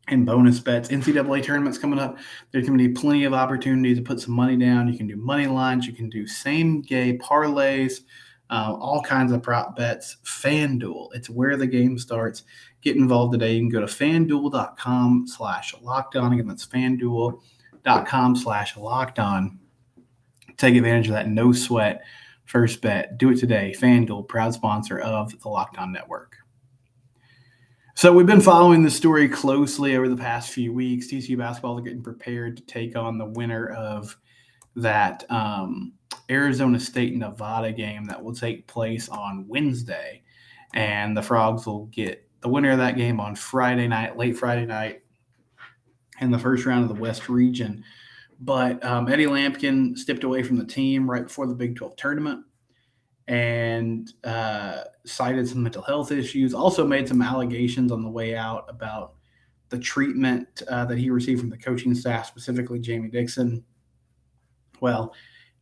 and 0.08 0.24
bonus 0.24 0.60
bets. 0.60 0.88
NCAA 0.88 1.42
tournaments 1.42 1.78
coming 1.78 1.98
up. 1.98 2.18
There's 2.50 2.66
going 2.66 2.78
to 2.78 2.88
be 2.88 2.94
plenty 2.94 3.24
of 3.24 3.34
opportunities 3.34 3.98
to 3.98 4.02
put 4.02 4.20
some 4.20 4.34
money 4.34 4.56
down. 4.56 4.88
You 4.88 4.96
can 4.96 5.06
do 5.06 5.16
money 5.16 5.46
lines. 5.46 5.86
You 5.86 5.92
can 5.92 6.08
do 6.08 6.26
same 6.26 6.82
game 6.82 7.18
parlays, 7.18 8.00
uh, 8.50 8.74
all 8.78 9.02
kinds 9.02 9.32
of 9.32 9.42
prop 9.42 9.76
bets. 9.76 10.16
FanDuel, 10.24 11.08
it's 11.12 11.30
where 11.30 11.56
the 11.56 11.66
game 11.66 11.98
starts. 11.98 12.44
Get 12.80 12.96
involved 12.96 13.32
today. 13.32 13.54
You 13.54 13.60
can 13.60 13.68
go 13.68 13.80
to 13.80 13.86
fanduel.com 13.86 15.26
slash 15.28 15.74
lockdown. 15.76 16.32
Again, 16.32 16.48
that's 16.48 16.66
fanduel.com 16.66 17.40
slash 17.84 18.76
locked 18.76 19.18
on. 19.18 19.58
Take 20.56 20.76
advantage 20.76 21.08
of 21.08 21.14
that 21.14 21.28
no 21.28 21.52
sweat 21.52 22.02
first 22.44 22.80
bet. 22.82 23.18
Do 23.18 23.30
it 23.30 23.38
today. 23.38 23.74
FanDuel, 23.78 24.28
proud 24.28 24.54
sponsor 24.54 24.98
of 24.98 25.38
the 25.40 25.48
Locked 25.48 25.78
On 25.78 25.92
Network. 25.92 26.36
So 27.94 28.12
we've 28.12 28.26
been 28.26 28.40
following 28.40 28.82
this 28.82 28.96
story 28.96 29.28
closely 29.28 29.96
over 29.96 30.08
the 30.08 30.16
past 30.16 30.50
few 30.50 30.72
weeks. 30.72 31.06
TCU 31.06 31.36
basketball 31.36 31.78
is 31.78 31.84
getting 31.84 32.02
prepared 32.02 32.56
to 32.56 32.62
take 32.64 32.96
on 32.96 33.18
the 33.18 33.26
winner 33.26 33.68
of 33.68 34.16
that 34.76 35.24
um, 35.30 35.92
Arizona 36.30 36.80
State 36.80 37.14
Nevada 37.16 37.72
game 37.72 38.04
that 38.06 38.22
will 38.22 38.34
take 38.34 38.66
place 38.66 39.08
on 39.08 39.46
Wednesday, 39.46 40.22
and 40.74 41.16
the 41.16 41.22
Frogs 41.22 41.66
will 41.66 41.86
get 41.86 42.26
the 42.40 42.48
winner 42.48 42.72
of 42.72 42.78
that 42.78 42.96
game 42.96 43.20
on 43.20 43.36
Friday 43.36 43.86
night, 43.88 44.16
late 44.16 44.36
Friday 44.36 44.66
night, 44.66 45.02
in 46.20 46.30
the 46.30 46.38
first 46.38 46.66
round 46.66 46.82
of 46.82 46.94
the 46.94 47.00
West 47.00 47.28
Region. 47.28 47.84
But 48.40 48.84
um, 48.84 49.08
Eddie 49.08 49.26
Lampkin 49.26 49.96
stepped 49.96 50.24
away 50.24 50.42
from 50.42 50.56
the 50.56 50.64
team 50.64 51.08
right 51.08 51.24
before 51.24 51.46
the 51.46 51.54
Big 51.54 51.76
12 51.76 51.96
tournament 51.96 52.44
and 53.28 54.12
uh, 54.24 54.82
cited 55.06 55.48
some 55.48 55.62
mental 55.62 55.82
health 55.82 56.10
issues. 56.10 56.52
Also 56.52 56.86
made 56.86 57.08
some 57.08 57.22
allegations 57.22 57.92
on 57.92 58.02
the 58.02 58.10
way 58.10 58.34
out 58.34 58.66
about 58.68 59.14
the 59.68 59.78
treatment 59.78 60.62
uh, 60.68 60.84
that 60.84 60.98
he 60.98 61.08
received 61.08 61.40
from 61.40 61.50
the 61.50 61.56
coaching 61.56 61.94
staff, 61.94 62.26
specifically 62.26 62.78
Jamie 62.78 63.08
Dixon. 63.08 63.64
Well, 64.80 65.14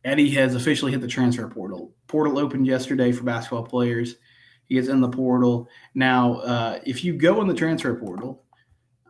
Eddie 0.03 0.31
has 0.31 0.55
officially 0.55 0.91
hit 0.91 1.01
the 1.01 1.07
transfer 1.07 1.47
portal. 1.47 1.93
Portal 2.07 2.39
opened 2.39 2.65
yesterday 2.65 3.11
for 3.11 3.23
basketball 3.23 3.63
players. 3.63 4.15
He 4.65 4.77
is 4.77 4.89
in 4.89 4.99
the 4.99 5.09
portal 5.09 5.69
now. 5.93 6.35
Uh, 6.35 6.79
if 6.85 7.03
you 7.03 7.13
go 7.13 7.41
in 7.41 7.47
the 7.47 7.53
transfer 7.53 7.93
portal, 7.95 8.43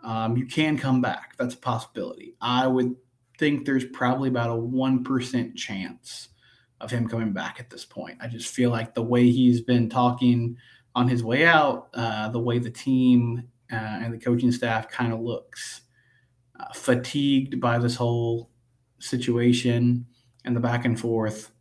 um, 0.04 0.38
you 0.38 0.46
can 0.46 0.78
come 0.78 1.02
back. 1.02 1.36
That's 1.38 1.54
a 1.54 1.58
possibility. 1.58 2.36
I 2.42 2.68
would 2.68 2.96
think 3.38 3.66
there's 3.66 3.86
probably 3.86 4.30
about 4.30 4.50
a 4.50 4.56
one 4.56 5.04
percent 5.04 5.56
chance 5.56 6.30
of 6.80 6.92
him 6.92 7.08
coming 7.08 7.32
back 7.32 7.60
at 7.60 7.70
this 7.70 7.86
point. 7.86 8.18
I 8.22 8.28
just 8.28 8.54
feel 8.54 8.72
like 8.72 8.94
the 8.94 9.04
way 9.04 9.30
he's 9.30 9.62
been 9.62 9.90
talking 9.90 10.58
on 10.96 11.08
his 11.08 11.24
way 11.24 11.46
out, 11.46 11.90
uh, 11.94 12.30
the 12.30 12.40
way 12.40 12.60
the 12.60 12.72
team 12.72 13.48
uh, 13.72 13.76
and 13.76 14.14
the 14.14 14.18
coaching 14.18 14.52
staff 14.52 14.90
kind 14.90 15.14
of 15.14 15.22
looks 15.22 15.82
uh, 16.60 16.74
fatigued 16.74 17.62
by 17.62 17.78
this 17.78 17.96
whole 17.96 18.50
situation 19.00 20.06
and 20.44 20.56
the 20.56 20.60
back 20.60 20.86
and 20.86 21.00
forth. 21.00 21.52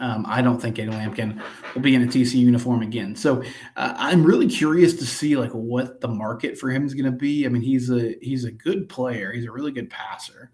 Um, 0.00 0.24
I 0.28 0.42
don't 0.42 0.60
think 0.60 0.78
Eddie 0.78 0.90
Lampkin 0.90 1.40
will 1.74 1.82
be 1.82 1.94
in 1.94 2.02
a 2.02 2.06
TC 2.06 2.34
uniform 2.34 2.82
again. 2.82 3.14
So 3.14 3.42
uh, 3.76 3.94
I'm 3.96 4.24
really 4.24 4.48
curious 4.48 4.94
to 4.94 5.06
see 5.06 5.36
like 5.36 5.52
what 5.52 6.00
the 6.00 6.08
market 6.08 6.58
for 6.58 6.70
him 6.70 6.84
is 6.84 6.94
going 6.94 7.04
to 7.04 7.12
be. 7.12 7.46
I 7.46 7.48
mean, 7.48 7.62
he's 7.62 7.90
a 7.90 8.16
he's 8.20 8.44
a 8.44 8.50
good 8.50 8.88
player. 8.88 9.32
He's 9.32 9.46
a 9.46 9.52
really 9.52 9.70
good 9.70 9.90
passer, 9.90 10.50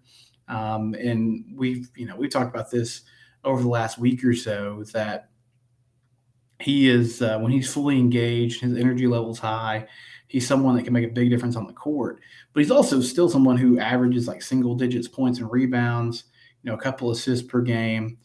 um, 0.47 0.93
and 0.93 1.43
we've 1.55 1.89
you 1.95 2.05
know 2.05 2.15
we 2.15 2.27
talked 2.27 2.53
about 2.53 2.69
this 2.69 3.01
over 3.43 3.61
the 3.61 3.67
last 3.67 3.97
week 3.97 4.23
or 4.23 4.35
so 4.35 4.83
that 4.93 5.29
he 6.59 6.87
is 6.87 7.23
uh, 7.23 7.39
when 7.39 7.51
he's 7.51 7.71
fully 7.71 7.97
engaged, 7.97 8.61
his 8.61 8.77
energy 8.77 9.07
level's 9.07 9.39
high. 9.39 9.87
He's 10.27 10.47
someone 10.47 10.75
that 10.75 10.83
can 10.83 10.93
make 10.93 11.09
a 11.09 11.11
big 11.11 11.31
difference 11.31 11.55
on 11.55 11.65
the 11.65 11.73
court, 11.73 12.21
but 12.53 12.61
he's 12.61 12.71
also 12.71 13.01
still 13.01 13.27
someone 13.27 13.57
who 13.57 13.79
averages 13.79 14.27
like 14.27 14.43
single 14.43 14.75
digits 14.75 15.07
points 15.07 15.39
and 15.39 15.51
rebounds. 15.51 16.25
You 16.61 16.69
know, 16.69 16.77
a 16.77 16.81
couple 16.81 17.09
assists 17.09 17.45
per 17.45 17.61
game. 17.61 18.19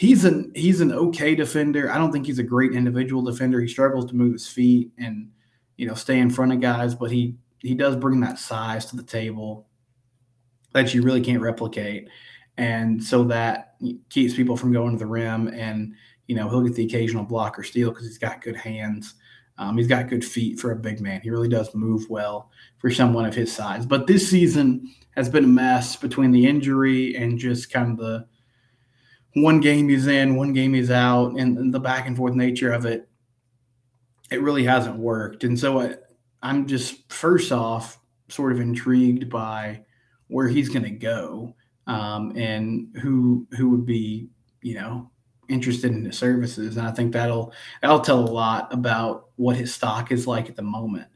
He's 0.00 0.24
an 0.24 0.50
he's 0.54 0.80
an 0.80 0.92
okay 0.92 1.34
defender. 1.34 1.92
I 1.92 1.98
don't 1.98 2.10
think 2.10 2.24
he's 2.24 2.38
a 2.38 2.42
great 2.42 2.72
individual 2.72 3.22
defender. 3.22 3.60
He 3.60 3.68
struggles 3.68 4.06
to 4.06 4.16
move 4.16 4.32
his 4.32 4.48
feet 4.48 4.90
and 4.96 5.28
you 5.76 5.86
know 5.86 5.92
stay 5.92 6.18
in 6.18 6.30
front 6.30 6.54
of 6.54 6.60
guys, 6.62 6.94
but 6.94 7.10
he 7.10 7.36
he 7.58 7.74
does 7.74 7.96
bring 7.96 8.20
that 8.20 8.38
size 8.38 8.86
to 8.86 8.96
the 8.96 9.02
table 9.02 9.68
that 10.72 10.94
you 10.94 11.02
really 11.02 11.20
can't 11.20 11.42
replicate 11.42 12.08
and 12.56 13.04
so 13.04 13.24
that 13.24 13.74
keeps 14.08 14.32
people 14.32 14.56
from 14.56 14.72
going 14.72 14.92
to 14.92 14.98
the 14.98 15.04
rim. 15.04 15.48
And 15.48 15.92
you 16.28 16.34
know 16.34 16.48
he'll 16.48 16.62
get 16.62 16.76
the 16.76 16.86
occasional 16.86 17.24
block 17.24 17.58
or 17.58 17.62
steal 17.62 17.90
because 17.90 18.06
he's 18.06 18.16
got 18.16 18.40
good 18.40 18.56
hands. 18.56 19.16
Um, 19.58 19.76
he's 19.76 19.86
got 19.86 20.08
good 20.08 20.24
feet 20.24 20.58
for 20.58 20.70
a 20.70 20.76
big 20.76 21.02
man. 21.02 21.20
He 21.20 21.28
really 21.28 21.50
does 21.50 21.74
move 21.74 22.08
well 22.08 22.50
for 22.78 22.90
someone 22.90 23.26
of 23.26 23.34
his 23.34 23.52
size. 23.52 23.84
But 23.84 24.06
this 24.06 24.30
season 24.30 24.90
has 25.14 25.28
been 25.28 25.44
a 25.44 25.48
mess 25.48 25.94
between 25.94 26.30
the 26.30 26.46
injury 26.46 27.14
and 27.16 27.38
just 27.38 27.70
kind 27.70 27.90
of 27.90 27.98
the 27.98 28.26
one 29.34 29.60
game 29.60 29.88
he's 29.88 30.06
in, 30.06 30.36
one 30.36 30.52
game 30.52 30.74
he's 30.74 30.90
out, 30.90 31.38
and, 31.38 31.72
the 31.72 31.80
back 31.80 32.06
and 32.06 32.16
forth 32.16 32.34
nature 32.34 32.72
of 32.72 32.84
it. 32.86 33.08
It 34.30 34.42
really 34.42 34.64
hasn't 34.64 34.96
worked. 34.96 35.44
And 35.44 35.58
so 35.58 35.80
I, 35.80 35.96
I'm 36.42 36.66
just 36.66 37.12
first 37.12 37.52
off 37.52 37.98
sort 38.28 38.52
of 38.52 38.60
intrigued 38.60 39.28
by 39.28 39.82
where 40.28 40.48
he's 40.48 40.68
going 40.68 40.84
to 40.84 40.90
go 40.90 41.54
um, 41.86 42.32
and 42.36 42.96
who 43.02 43.46
who 43.52 43.68
would 43.70 43.84
be 43.84 44.28
you 44.62 44.74
know 44.74 45.10
interested 45.48 45.90
in 45.90 46.04
his 46.04 46.16
services 46.16 46.76
and 46.76 46.86
i 46.86 46.92
think 46.92 47.12
that'll 47.12 47.52
that'll 47.82 48.00
tell 48.00 48.20
a 48.20 48.30
lot 48.30 48.72
about 48.72 49.30
what 49.34 49.56
his 49.56 49.74
stock 49.74 50.12
is 50.12 50.26
like 50.26 50.48
at 50.48 50.54
the 50.54 50.62
moment 50.62 51.08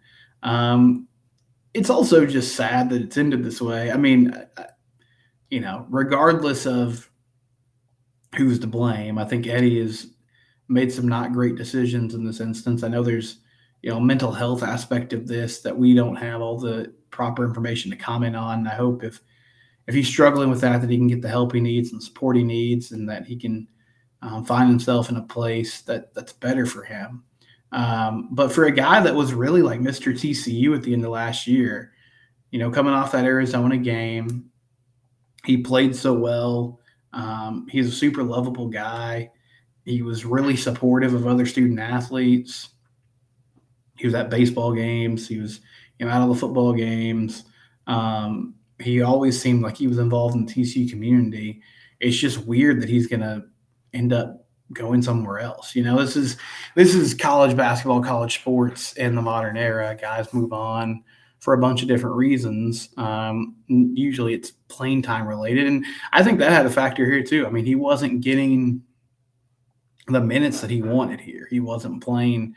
um, 0.42 1.06
it's 1.73 1.90
also 1.90 2.26
just 2.26 2.56
sad 2.56 2.90
that 2.90 3.00
it's 3.00 3.16
ended 3.16 3.44
this 3.44 3.61
way 3.61 3.92
i 3.92 3.97
mean 3.97 4.35
you 5.50 5.61
know 5.61 5.87
regardless 5.88 6.66
of 6.66 7.09
who's 8.37 8.59
to 8.59 8.67
blame 8.67 9.19
i 9.19 9.25
think 9.25 9.47
eddie 9.47 9.81
has 9.81 10.09
made 10.69 10.93
some 10.93 11.09
not 11.09 11.33
great 11.33 11.57
decisions 11.57 12.14
in 12.14 12.25
this 12.25 12.41
instance 12.41 12.83
i 12.83 12.88
know 12.88 13.03
there's 13.03 13.38
you 13.83 13.91
know 13.91 14.00
mental 14.00 14.33
health 14.33 14.62
aspect 14.62 15.12
of 15.12 15.26
this 15.26 15.61
that 15.61 15.76
we 15.76 15.95
don't 15.95 16.17
have 16.17 16.41
all 16.41 16.59
the 16.59 16.93
proper 17.11 17.45
information 17.45 17.91
to 17.91 17.97
comment 17.97 18.35
on 18.35 18.67
i 18.67 18.75
hope 18.75 19.03
if 19.05 19.21
if 19.87 19.95
he's 19.95 20.09
struggling 20.09 20.50
with 20.50 20.61
that, 20.62 20.81
that 20.81 20.91
he 20.91 20.97
can 20.97 21.09
get 21.09 21.23
the 21.23 21.29
help 21.29 21.53
he 21.53 21.61
needs 21.61 21.93
and 21.93 22.03
support 22.03 22.37
he 22.37 22.43
needs, 22.43 22.93
and 22.93 23.09
that 23.09 23.26
he 23.26 23.37
can 23.37 23.69
um, 24.23 24.45
find 24.45 24.69
himself 24.69 25.11
in 25.11 25.17
a 25.17 25.23
place 25.23 25.83
that 25.83 26.14
that's 26.14 26.33
better 26.33 26.64
for 26.64 26.85
him. 26.85 27.25
Um, 27.73 28.29
but 28.33 28.53
for 28.53 28.64
a 28.64 28.73
guy 28.73 29.00
that 29.00 29.14
was 29.14 29.35
really 29.35 29.62
like 29.62 29.81
Mr. 29.81 30.12
TCU 30.12 30.75
at 30.76 30.83
the 30.83 30.93
end 30.93 31.05
of 31.05 31.11
last 31.11 31.47
year, 31.47 31.93
you 32.50 32.59
know, 32.59 32.71
coming 32.71 32.95
off 32.95 33.12
that 33.12 33.25
Arizona 33.25 33.76
game, 33.76 34.50
he 35.45 35.59
played 35.59 35.95
so 35.95 36.12
well. 36.12 36.81
Um, 37.14 37.66
he's 37.71 37.88
a 37.88 37.92
super 37.92 38.23
lovable 38.23 38.68
guy. 38.68 39.30
He 39.85 40.02
was 40.02 40.25
really 40.25 40.56
supportive 40.56 41.14
of 41.14 41.26
other 41.26 41.47
student 41.47 41.78
athletes. 41.78 42.71
He 43.97 44.06
was 44.06 44.14
at 44.14 44.30
baseball 44.30 44.75
games. 44.75 45.28
He 45.28 45.38
was, 45.38 45.61
you 45.99 46.06
know, 46.06 46.12
out 46.12 46.23
of 46.23 46.28
the 46.28 46.35
football 46.35 46.73
games. 46.73 47.44
Um, 47.87 48.54
he 48.80 49.02
always 49.02 49.40
seemed 49.40 49.62
like 49.62 49.76
he 49.76 49.87
was 49.87 49.99
involved 49.99 50.35
in 50.35 50.44
the 50.44 50.52
TCU 50.52 50.90
community. 50.90 51.62
It's 52.00 52.16
just 52.16 52.44
weird 52.44 52.83
that 52.83 52.88
he's 52.88 53.06
going 53.06 53.21
to 53.21 53.44
end 53.92 54.12
up 54.12 54.47
going 54.73 55.00
somewhere 55.00 55.38
else. 55.38 55.76
You 55.76 55.85
know, 55.85 56.00
this 56.00 56.16
is 56.16 56.37
this 56.75 56.94
is 56.94 57.14
college 57.14 57.56
basketball, 57.56 58.02
college 58.02 58.40
sports 58.40 58.94
in 58.94 59.14
the 59.14 59.23
modern 59.23 59.56
era. 59.56 59.97
Guys 60.00 60.33
move 60.35 60.52
on 60.52 61.04
for 61.44 61.52
a 61.52 61.58
bunch 61.58 61.82
of 61.82 61.88
different 61.88 62.16
reasons. 62.16 62.88
Um, 62.96 63.54
usually, 63.68 64.32
it's 64.32 64.52
playing 64.68 65.02
time 65.02 65.28
related, 65.28 65.66
and 65.66 65.84
I 66.10 66.22
think 66.22 66.38
that 66.38 66.50
had 66.50 66.64
a 66.64 66.70
factor 66.70 67.04
here 67.04 67.22
too. 67.22 67.46
I 67.46 67.50
mean, 67.50 67.66
he 67.66 67.74
wasn't 67.74 68.22
getting 68.22 68.80
the 70.06 70.22
minutes 70.22 70.62
that 70.62 70.70
he 70.70 70.80
wanted 70.80 71.20
here. 71.20 71.46
He 71.50 71.60
wasn't 71.60 72.02
playing 72.02 72.54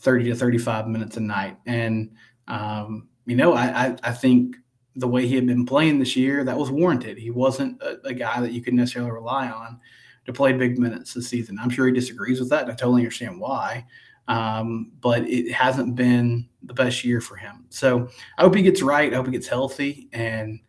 thirty 0.00 0.24
to 0.24 0.34
thirty-five 0.34 0.88
minutes 0.88 1.16
a 1.16 1.20
night, 1.20 1.58
and 1.66 2.10
um, 2.48 3.06
you 3.24 3.36
know, 3.36 3.54
I, 3.54 3.86
I, 3.86 3.96
I 4.02 4.10
think 4.10 4.56
the 4.96 5.06
way 5.06 5.28
he 5.28 5.36
had 5.36 5.46
been 5.46 5.64
playing 5.64 6.00
this 6.00 6.16
year, 6.16 6.42
that 6.42 6.58
was 6.58 6.72
warranted. 6.72 7.16
He 7.18 7.30
wasn't 7.30 7.80
a, 7.82 8.00
a, 8.04 8.14
guy 8.14 8.40
that 8.40 8.52
you 8.52 8.62
could 8.62 8.74
necessarily 8.74 9.12
rely 9.12 9.48
on 9.48 9.78
to 10.26 10.32
play 10.32 10.52
big 10.52 10.76
minutes 10.78 11.14
this 11.14 11.28
season. 11.28 11.56
I'm 11.60 11.70
sure 11.70 11.86
he 11.86 11.92
disagrees 11.92 12.40
with 12.40 12.50
that, 12.50 12.62
and 12.62 12.72
I 12.72 12.74
totally 12.74 13.02
understand 13.02 13.40
why. 13.40 13.86
Um, 14.26 14.90
but 15.00 15.22
it 15.28 15.52
hasn't 15.52 15.94
been 15.94 16.48
the 16.66 16.74
best 16.74 17.04
year 17.04 17.20
for 17.20 17.36
him. 17.36 17.66
So 17.70 18.08
I 18.38 18.42
hope 18.42 18.54
he 18.54 18.62
gets 18.62 18.82
right. 18.82 19.12
I 19.12 19.16
hope 19.16 19.26
he 19.26 19.32
gets 19.32 19.46
healthy, 19.46 20.08
and 20.12 20.60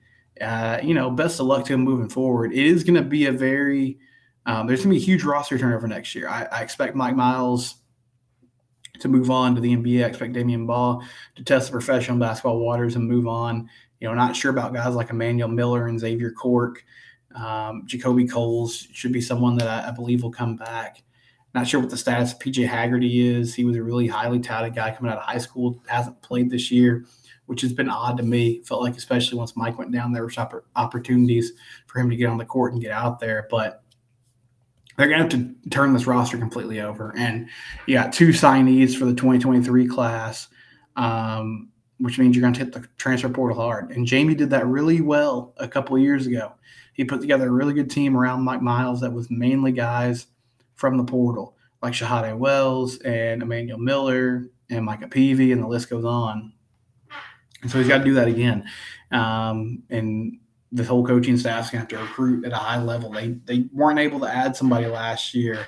uh, 0.41 0.79
you 0.83 0.93
know, 0.93 1.09
best 1.09 1.39
of 1.39 1.45
luck 1.45 1.65
to 1.65 1.73
him 1.73 1.81
moving 1.81 2.09
forward. 2.09 2.53
It 2.53 2.65
is 2.65 2.83
going 2.83 2.95
to 2.95 3.01
be 3.01 3.25
a 3.27 3.31
very 3.31 3.99
um, 4.45 4.67
there's 4.67 4.83
going 4.83 4.93
to 4.93 4.99
be 4.99 5.03
a 5.03 5.05
huge 5.05 5.23
roster 5.23 5.57
turnover 5.57 5.87
next 5.87 6.13
year. 6.13 6.29
I, 6.29 6.47
I, 6.51 6.61
expect 6.61 6.95
Mike 6.95 7.15
Miles 7.15 7.75
to 8.99 9.07
move 9.07 9.31
on 9.31 9.55
to 9.55 9.61
the 9.61 9.75
NBA. 9.75 10.03
I 10.03 10.07
expect 10.07 10.33
Damion 10.33 10.67
Baugh 10.67 11.01
to 11.35 11.43
test 11.43 11.67
the 11.67 11.71
professional 11.71 12.19
basketball 12.19 12.59
waters 12.59 12.95
and 12.95 13.07
move 13.07 13.27
on. 13.27 13.69
You 13.99 14.07
know, 14.07 14.13
not 14.13 14.35
sure 14.35 14.51
about 14.51 14.73
guys 14.73 14.93
like 14.93 15.09
Emmanuel 15.09 15.49
Miller 15.49 15.87
and 15.87 15.99
Xavier 15.99 16.31
Cork. 16.31 16.83
Um, 17.33 17.85
JaKobe 17.87 18.31
Coles 18.31 18.87
should 18.93 19.11
be 19.11 19.21
someone 19.21 19.57
that 19.57 19.67
I, 19.67 19.89
I, 19.89 19.91
believe 19.91 20.23
will 20.23 20.31
come 20.31 20.55
back. 20.55 21.03
Not 21.55 21.69
sure 21.69 21.79
what 21.79 21.89
the 21.89 21.95
status 21.95 22.33
of 22.33 22.39
PJ 22.39 22.67
Haggerty 22.67 23.25
is. 23.25 23.55
He 23.55 23.63
was 23.63 23.77
a 23.77 23.81
really 23.81 24.07
highly 24.07 24.41
touted 24.41 24.75
guy 24.75 24.91
coming 24.91 25.09
out 25.09 25.19
of 25.19 25.23
high 25.23 25.37
school, 25.37 25.81
hasn't 25.87 26.21
played 26.21 26.49
this 26.49 26.69
year, 26.69 27.05
which 27.45 27.61
has 27.61 27.71
been 27.71 27.87
odd 27.87 28.17
to 28.17 28.23
me. 28.23 28.61
Felt 28.63 28.81
like, 28.81 28.97
especially 28.97 29.37
once 29.37 29.55
Mike 29.55 29.77
went 29.77 29.93
down, 29.93 30.11
there 30.11 30.25
were 30.25 30.63
opportunities 30.75 31.53
for 31.87 31.99
him 31.99 32.09
to 32.09 32.17
get 32.17 32.27
on 32.27 32.37
the 32.37 32.43
court 32.43 32.73
and 32.73 32.81
get 32.81 32.91
out 32.91 33.21
there. 33.21 33.47
But 33.49 33.81
they're 34.97 35.07
going 35.07 35.29
to 35.29 35.37
have 35.37 35.47
to 35.47 35.69
turn 35.69 35.93
this 35.93 36.05
roster 36.05 36.37
completely 36.37 36.81
over. 36.81 37.13
And 37.17 37.47
you 37.85 37.95
got 37.95 38.11
two 38.11 38.29
signees 38.29 38.93
for 38.93 39.05
the 39.05 39.15
2023 39.15 39.87
class, 39.87 40.49
um, 40.97 41.69
which 41.99 42.19
means 42.19 42.35
you're 42.35 42.41
going 42.41 42.53
to 42.53 42.65
hit 42.65 42.73
the 42.73 42.85
transfer 42.97 43.29
portal 43.29 43.57
hard. 43.57 43.91
And 43.91 44.05
Jamie 44.05 44.35
did 44.35 44.49
that 44.49 44.67
really 44.67 44.99
well 44.99 45.53
a 45.55 45.69
couple 45.69 45.97
years 45.97 46.27
ago. 46.27 46.51
He 46.91 47.05
put 47.05 47.21
together 47.21 47.47
a 47.47 47.51
really 47.51 47.73
good 47.73 47.89
team 47.89 48.17
around 48.17 48.43
Mike 48.43 48.61
Miles 48.61 48.99
that 48.99 49.13
was 49.13 49.31
mainly 49.31 49.71
guys 49.71 50.27
from 50.75 50.97
the 50.97 51.03
portal, 51.03 51.55
like 51.81 51.93
Shahada 51.93 52.37
Wells 52.37 52.97
and 52.99 53.41
Emmanuel 53.41 53.79
Miller 53.79 54.49
and 54.69 54.85
Micah 54.85 55.07
Peavy, 55.07 55.51
and 55.51 55.61
the 55.61 55.67
list 55.67 55.89
goes 55.89 56.05
on. 56.05 56.53
And 57.61 57.71
so 57.71 57.79
he's 57.79 57.87
got 57.87 57.99
to 57.99 58.03
do 58.03 58.13
that 58.15 58.27
again. 58.27 58.65
Um, 59.11 59.83
and 59.89 60.39
the 60.71 60.83
whole 60.83 61.05
coaching 61.05 61.37
staff's 61.37 61.71
going 61.71 61.85
to 61.85 61.95
have 61.95 62.05
to 62.05 62.07
recruit 62.07 62.45
at 62.45 62.51
a 62.51 62.57
high 62.57 62.81
level. 62.81 63.11
They 63.11 63.29
they 63.45 63.65
weren't 63.71 63.99
able 63.99 64.19
to 64.21 64.27
add 64.27 64.55
somebody 64.55 64.87
last 64.87 65.33
year 65.33 65.67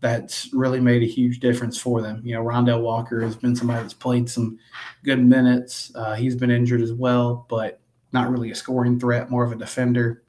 that's 0.00 0.52
really 0.52 0.80
made 0.80 1.02
a 1.02 1.06
huge 1.06 1.40
difference 1.40 1.78
for 1.78 2.00
them. 2.00 2.22
You 2.24 2.34
know, 2.34 2.42
Rondell 2.42 2.82
Walker 2.82 3.20
has 3.20 3.36
been 3.36 3.54
somebody 3.54 3.82
that's 3.82 3.94
played 3.94 4.28
some 4.28 4.58
good 5.04 5.22
minutes. 5.22 5.92
Uh, 5.94 6.14
he's 6.14 6.34
been 6.34 6.50
injured 6.50 6.80
as 6.80 6.92
well, 6.92 7.46
but 7.48 7.80
not 8.12 8.30
really 8.30 8.50
a 8.50 8.54
scoring 8.54 8.98
threat, 8.98 9.30
more 9.30 9.44
of 9.44 9.52
a 9.52 9.56
defender. 9.56 10.22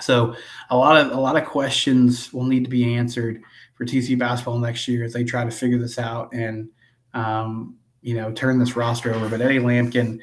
So 0.00 0.34
a 0.70 0.76
lot 0.76 0.96
of 0.96 1.12
a 1.12 1.20
lot 1.20 1.36
of 1.36 1.44
questions 1.44 2.32
will 2.32 2.44
need 2.44 2.64
to 2.64 2.70
be 2.70 2.94
answered 2.94 3.42
for 3.74 3.84
TC 3.84 4.18
basketball 4.18 4.58
next 4.58 4.88
year 4.88 5.04
as 5.04 5.12
they 5.12 5.24
try 5.24 5.44
to 5.44 5.50
figure 5.50 5.78
this 5.78 5.98
out 5.98 6.32
and 6.32 6.68
um, 7.14 7.76
you 8.02 8.14
know 8.14 8.32
turn 8.32 8.58
this 8.58 8.76
roster 8.76 9.12
over. 9.14 9.28
But 9.28 9.40
Eddie 9.40 9.58
Lampkin 9.58 10.18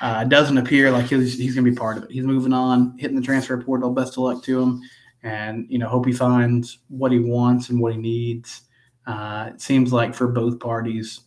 uh, 0.00 0.24
doesn't 0.24 0.58
appear 0.58 0.90
like 0.90 1.06
he's, 1.06 1.38
he's 1.38 1.54
going 1.54 1.64
to 1.64 1.70
be 1.70 1.76
part 1.76 1.96
of 1.96 2.04
it. 2.04 2.10
He's 2.10 2.24
moving 2.24 2.52
on, 2.52 2.96
hitting 2.98 3.16
the 3.16 3.22
transfer 3.22 3.60
portal. 3.60 3.90
Best 3.90 4.12
of 4.12 4.18
luck 4.18 4.42
to 4.44 4.60
him, 4.60 4.82
and 5.22 5.66
you 5.68 5.78
know, 5.78 5.88
hope 5.88 6.06
he 6.06 6.12
finds 6.12 6.78
what 6.88 7.12
he 7.12 7.18
wants 7.18 7.70
and 7.70 7.80
what 7.80 7.92
he 7.92 7.98
needs. 7.98 8.62
Uh, 9.06 9.50
it 9.54 9.60
seems 9.60 9.92
like 9.92 10.14
for 10.14 10.28
both 10.28 10.60
parties, 10.60 11.20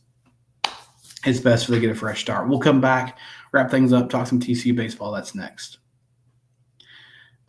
it's 1.26 1.40
best 1.40 1.66
for 1.66 1.72
they 1.72 1.80
get 1.80 1.90
a 1.90 1.96
fresh 1.96 2.22
start. 2.22 2.48
We'll 2.48 2.60
come 2.60 2.80
back, 2.80 3.18
wrap 3.52 3.72
things 3.72 3.92
up, 3.92 4.10
talk 4.10 4.28
some 4.28 4.40
TCU 4.40 4.76
baseball. 4.76 5.12
That's 5.12 5.36
next. 5.36 5.80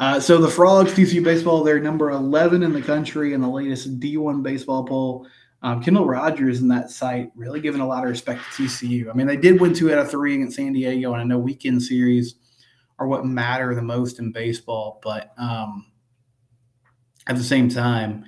Uh, 0.02 0.18
so 0.18 0.36
the 0.36 0.48
Frogs, 0.48 0.92
TCU 0.92 1.22
baseball, 1.22 1.62
they're 1.62 1.78
number 1.78 2.10
11 2.10 2.64
in 2.64 2.72
the 2.72 2.82
country 2.82 3.34
in 3.34 3.40
the 3.40 3.48
latest 3.48 4.00
D1 4.00 4.42
baseball 4.42 4.84
poll. 4.84 5.28
Um, 5.62 5.80
Kendall 5.80 6.06
Rogers 6.06 6.60
in 6.60 6.66
that 6.66 6.90
site 6.90 7.30
really 7.36 7.60
giving 7.60 7.80
a 7.80 7.86
lot 7.86 8.02
of 8.02 8.10
respect 8.10 8.40
to 8.56 8.64
TCU. 8.64 9.08
I 9.08 9.12
mean, 9.12 9.28
they 9.28 9.36
did 9.36 9.60
win 9.60 9.72
two 9.72 9.92
out 9.92 10.00
of 10.00 10.10
three 10.10 10.34
against 10.34 10.56
San 10.56 10.72
Diego, 10.72 11.12
and 11.12 11.22
I 11.22 11.24
know 11.24 11.38
weekend 11.38 11.84
series 11.84 12.34
are 12.98 13.06
what 13.06 13.24
matter 13.24 13.76
the 13.76 13.82
most 13.82 14.18
in 14.18 14.32
baseball. 14.32 14.98
But 15.04 15.32
um, 15.38 15.86
at 17.28 17.36
the 17.36 17.44
same 17.44 17.68
time, 17.68 18.24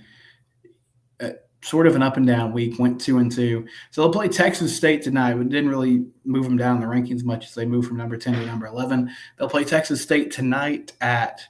uh, 1.19 1.31
sort 1.61 1.89
of 1.89 1.97
an 1.97 2.05
up 2.05 2.17
and 2.17 2.25
down 2.25 2.53
week. 2.53 2.79
Went 2.79 3.01
two 3.01 3.19
and 3.19 3.33
two, 3.33 3.67
so 3.91 4.03
they'll 4.03 4.13
play 4.13 4.29
Texas 4.29 4.77
State 4.77 5.03
tonight. 5.03 5.35
But 5.35 5.49
didn't 5.49 5.71
really 5.71 6.07
move 6.25 6.45
them 6.45 6.57
down 6.57 6.79
the 6.79 6.87
rankings 6.87 7.25
much 7.25 7.47
as 7.47 7.55
they 7.55 7.67
moved 7.67 7.89
from 7.89 7.97
number 7.97 8.17
ten 8.17 8.35
to 8.35 8.47
number 8.47 8.67
eleven. 8.67 9.11
They'll 9.37 9.49
play 9.49 9.65
Texas 9.65 10.01
State 10.01 10.31
tonight 10.31 10.93
at 11.01 11.41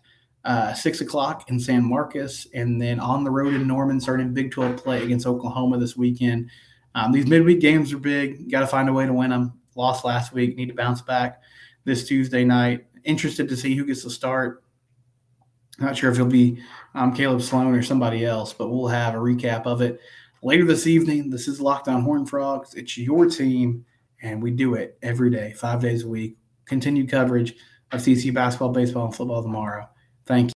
uh, 0.44 0.74
six 0.74 1.00
o'clock 1.00 1.48
in 1.50 1.58
San 1.58 1.84
Marcos, 1.88 2.46
and 2.54 2.80
then 2.80 3.00
on 3.00 3.24
the 3.24 3.30
road 3.30 3.54
in 3.54 3.66
Norman, 3.66 4.00
starting 4.00 4.34
Big 4.34 4.50
12 4.50 4.76
play 4.76 5.02
against 5.02 5.26
Oklahoma 5.26 5.78
this 5.78 5.96
weekend. 5.96 6.50
Um, 6.94 7.12
these 7.12 7.26
midweek 7.26 7.60
games 7.60 7.92
are 7.92 7.98
big. 7.98 8.50
Got 8.50 8.60
to 8.60 8.66
find 8.66 8.88
a 8.88 8.92
way 8.92 9.06
to 9.06 9.12
win 9.12 9.30
them. 9.30 9.54
Lost 9.74 10.04
last 10.04 10.32
week, 10.32 10.56
need 10.56 10.68
to 10.68 10.74
bounce 10.74 11.00
back 11.00 11.40
this 11.84 12.06
Tuesday 12.06 12.44
night. 12.44 12.86
Interested 13.04 13.48
to 13.48 13.56
see 13.56 13.74
who 13.74 13.84
gets 13.84 14.04
the 14.04 14.10
start. 14.10 14.62
Not 15.78 15.96
sure 15.96 16.10
if 16.10 16.16
it'll 16.16 16.28
be 16.28 16.62
um, 16.94 17.12
Caleb 17.12 17.42
Sloan 17.42 17.74
or 17.74 17.82
somebody 17.82 18.24
else, 18.24 18.52
but 18.52 18.68
we'll 18.68 18.86
have 18.86 19.14
a 19.14 19.18
recap 19.18 19.66
of 19.66 19.82
it 19.82 19.98
later 20.42 20.64
this 20.64 20.86
evening. 20.86 21.30
This 21.30 21.48
is 21.48 21.60
Locked 21.60 21.88
On 21.88 22.02
Horned 22.02 22.30
Frogs. 22.30 22.74
It's 22.74 22.96
your 22.96 23.26
team, 23.26 23.84
and 24.22 24.40
we 24.40 24.52
do 24.52 24.74
it 24.74 24.96
every 25.02 25.30
day, 25.30 25.52
five 25.54 25.80
days 25.80 26.04
a 26.04 26.08
week. 26.08 26.36
Continued 26.66 27.10
coverage 27.10 27.54
of 27.90 28.00
CC 28.00 28.32
basketball, 28.32 28.68
baseball, 28.68 29.06
and 29.06 29.16
football 29.16 29.42
tomorrow. 29.42 29.88
Thank 30.26 30.48
you. 30.48 30.52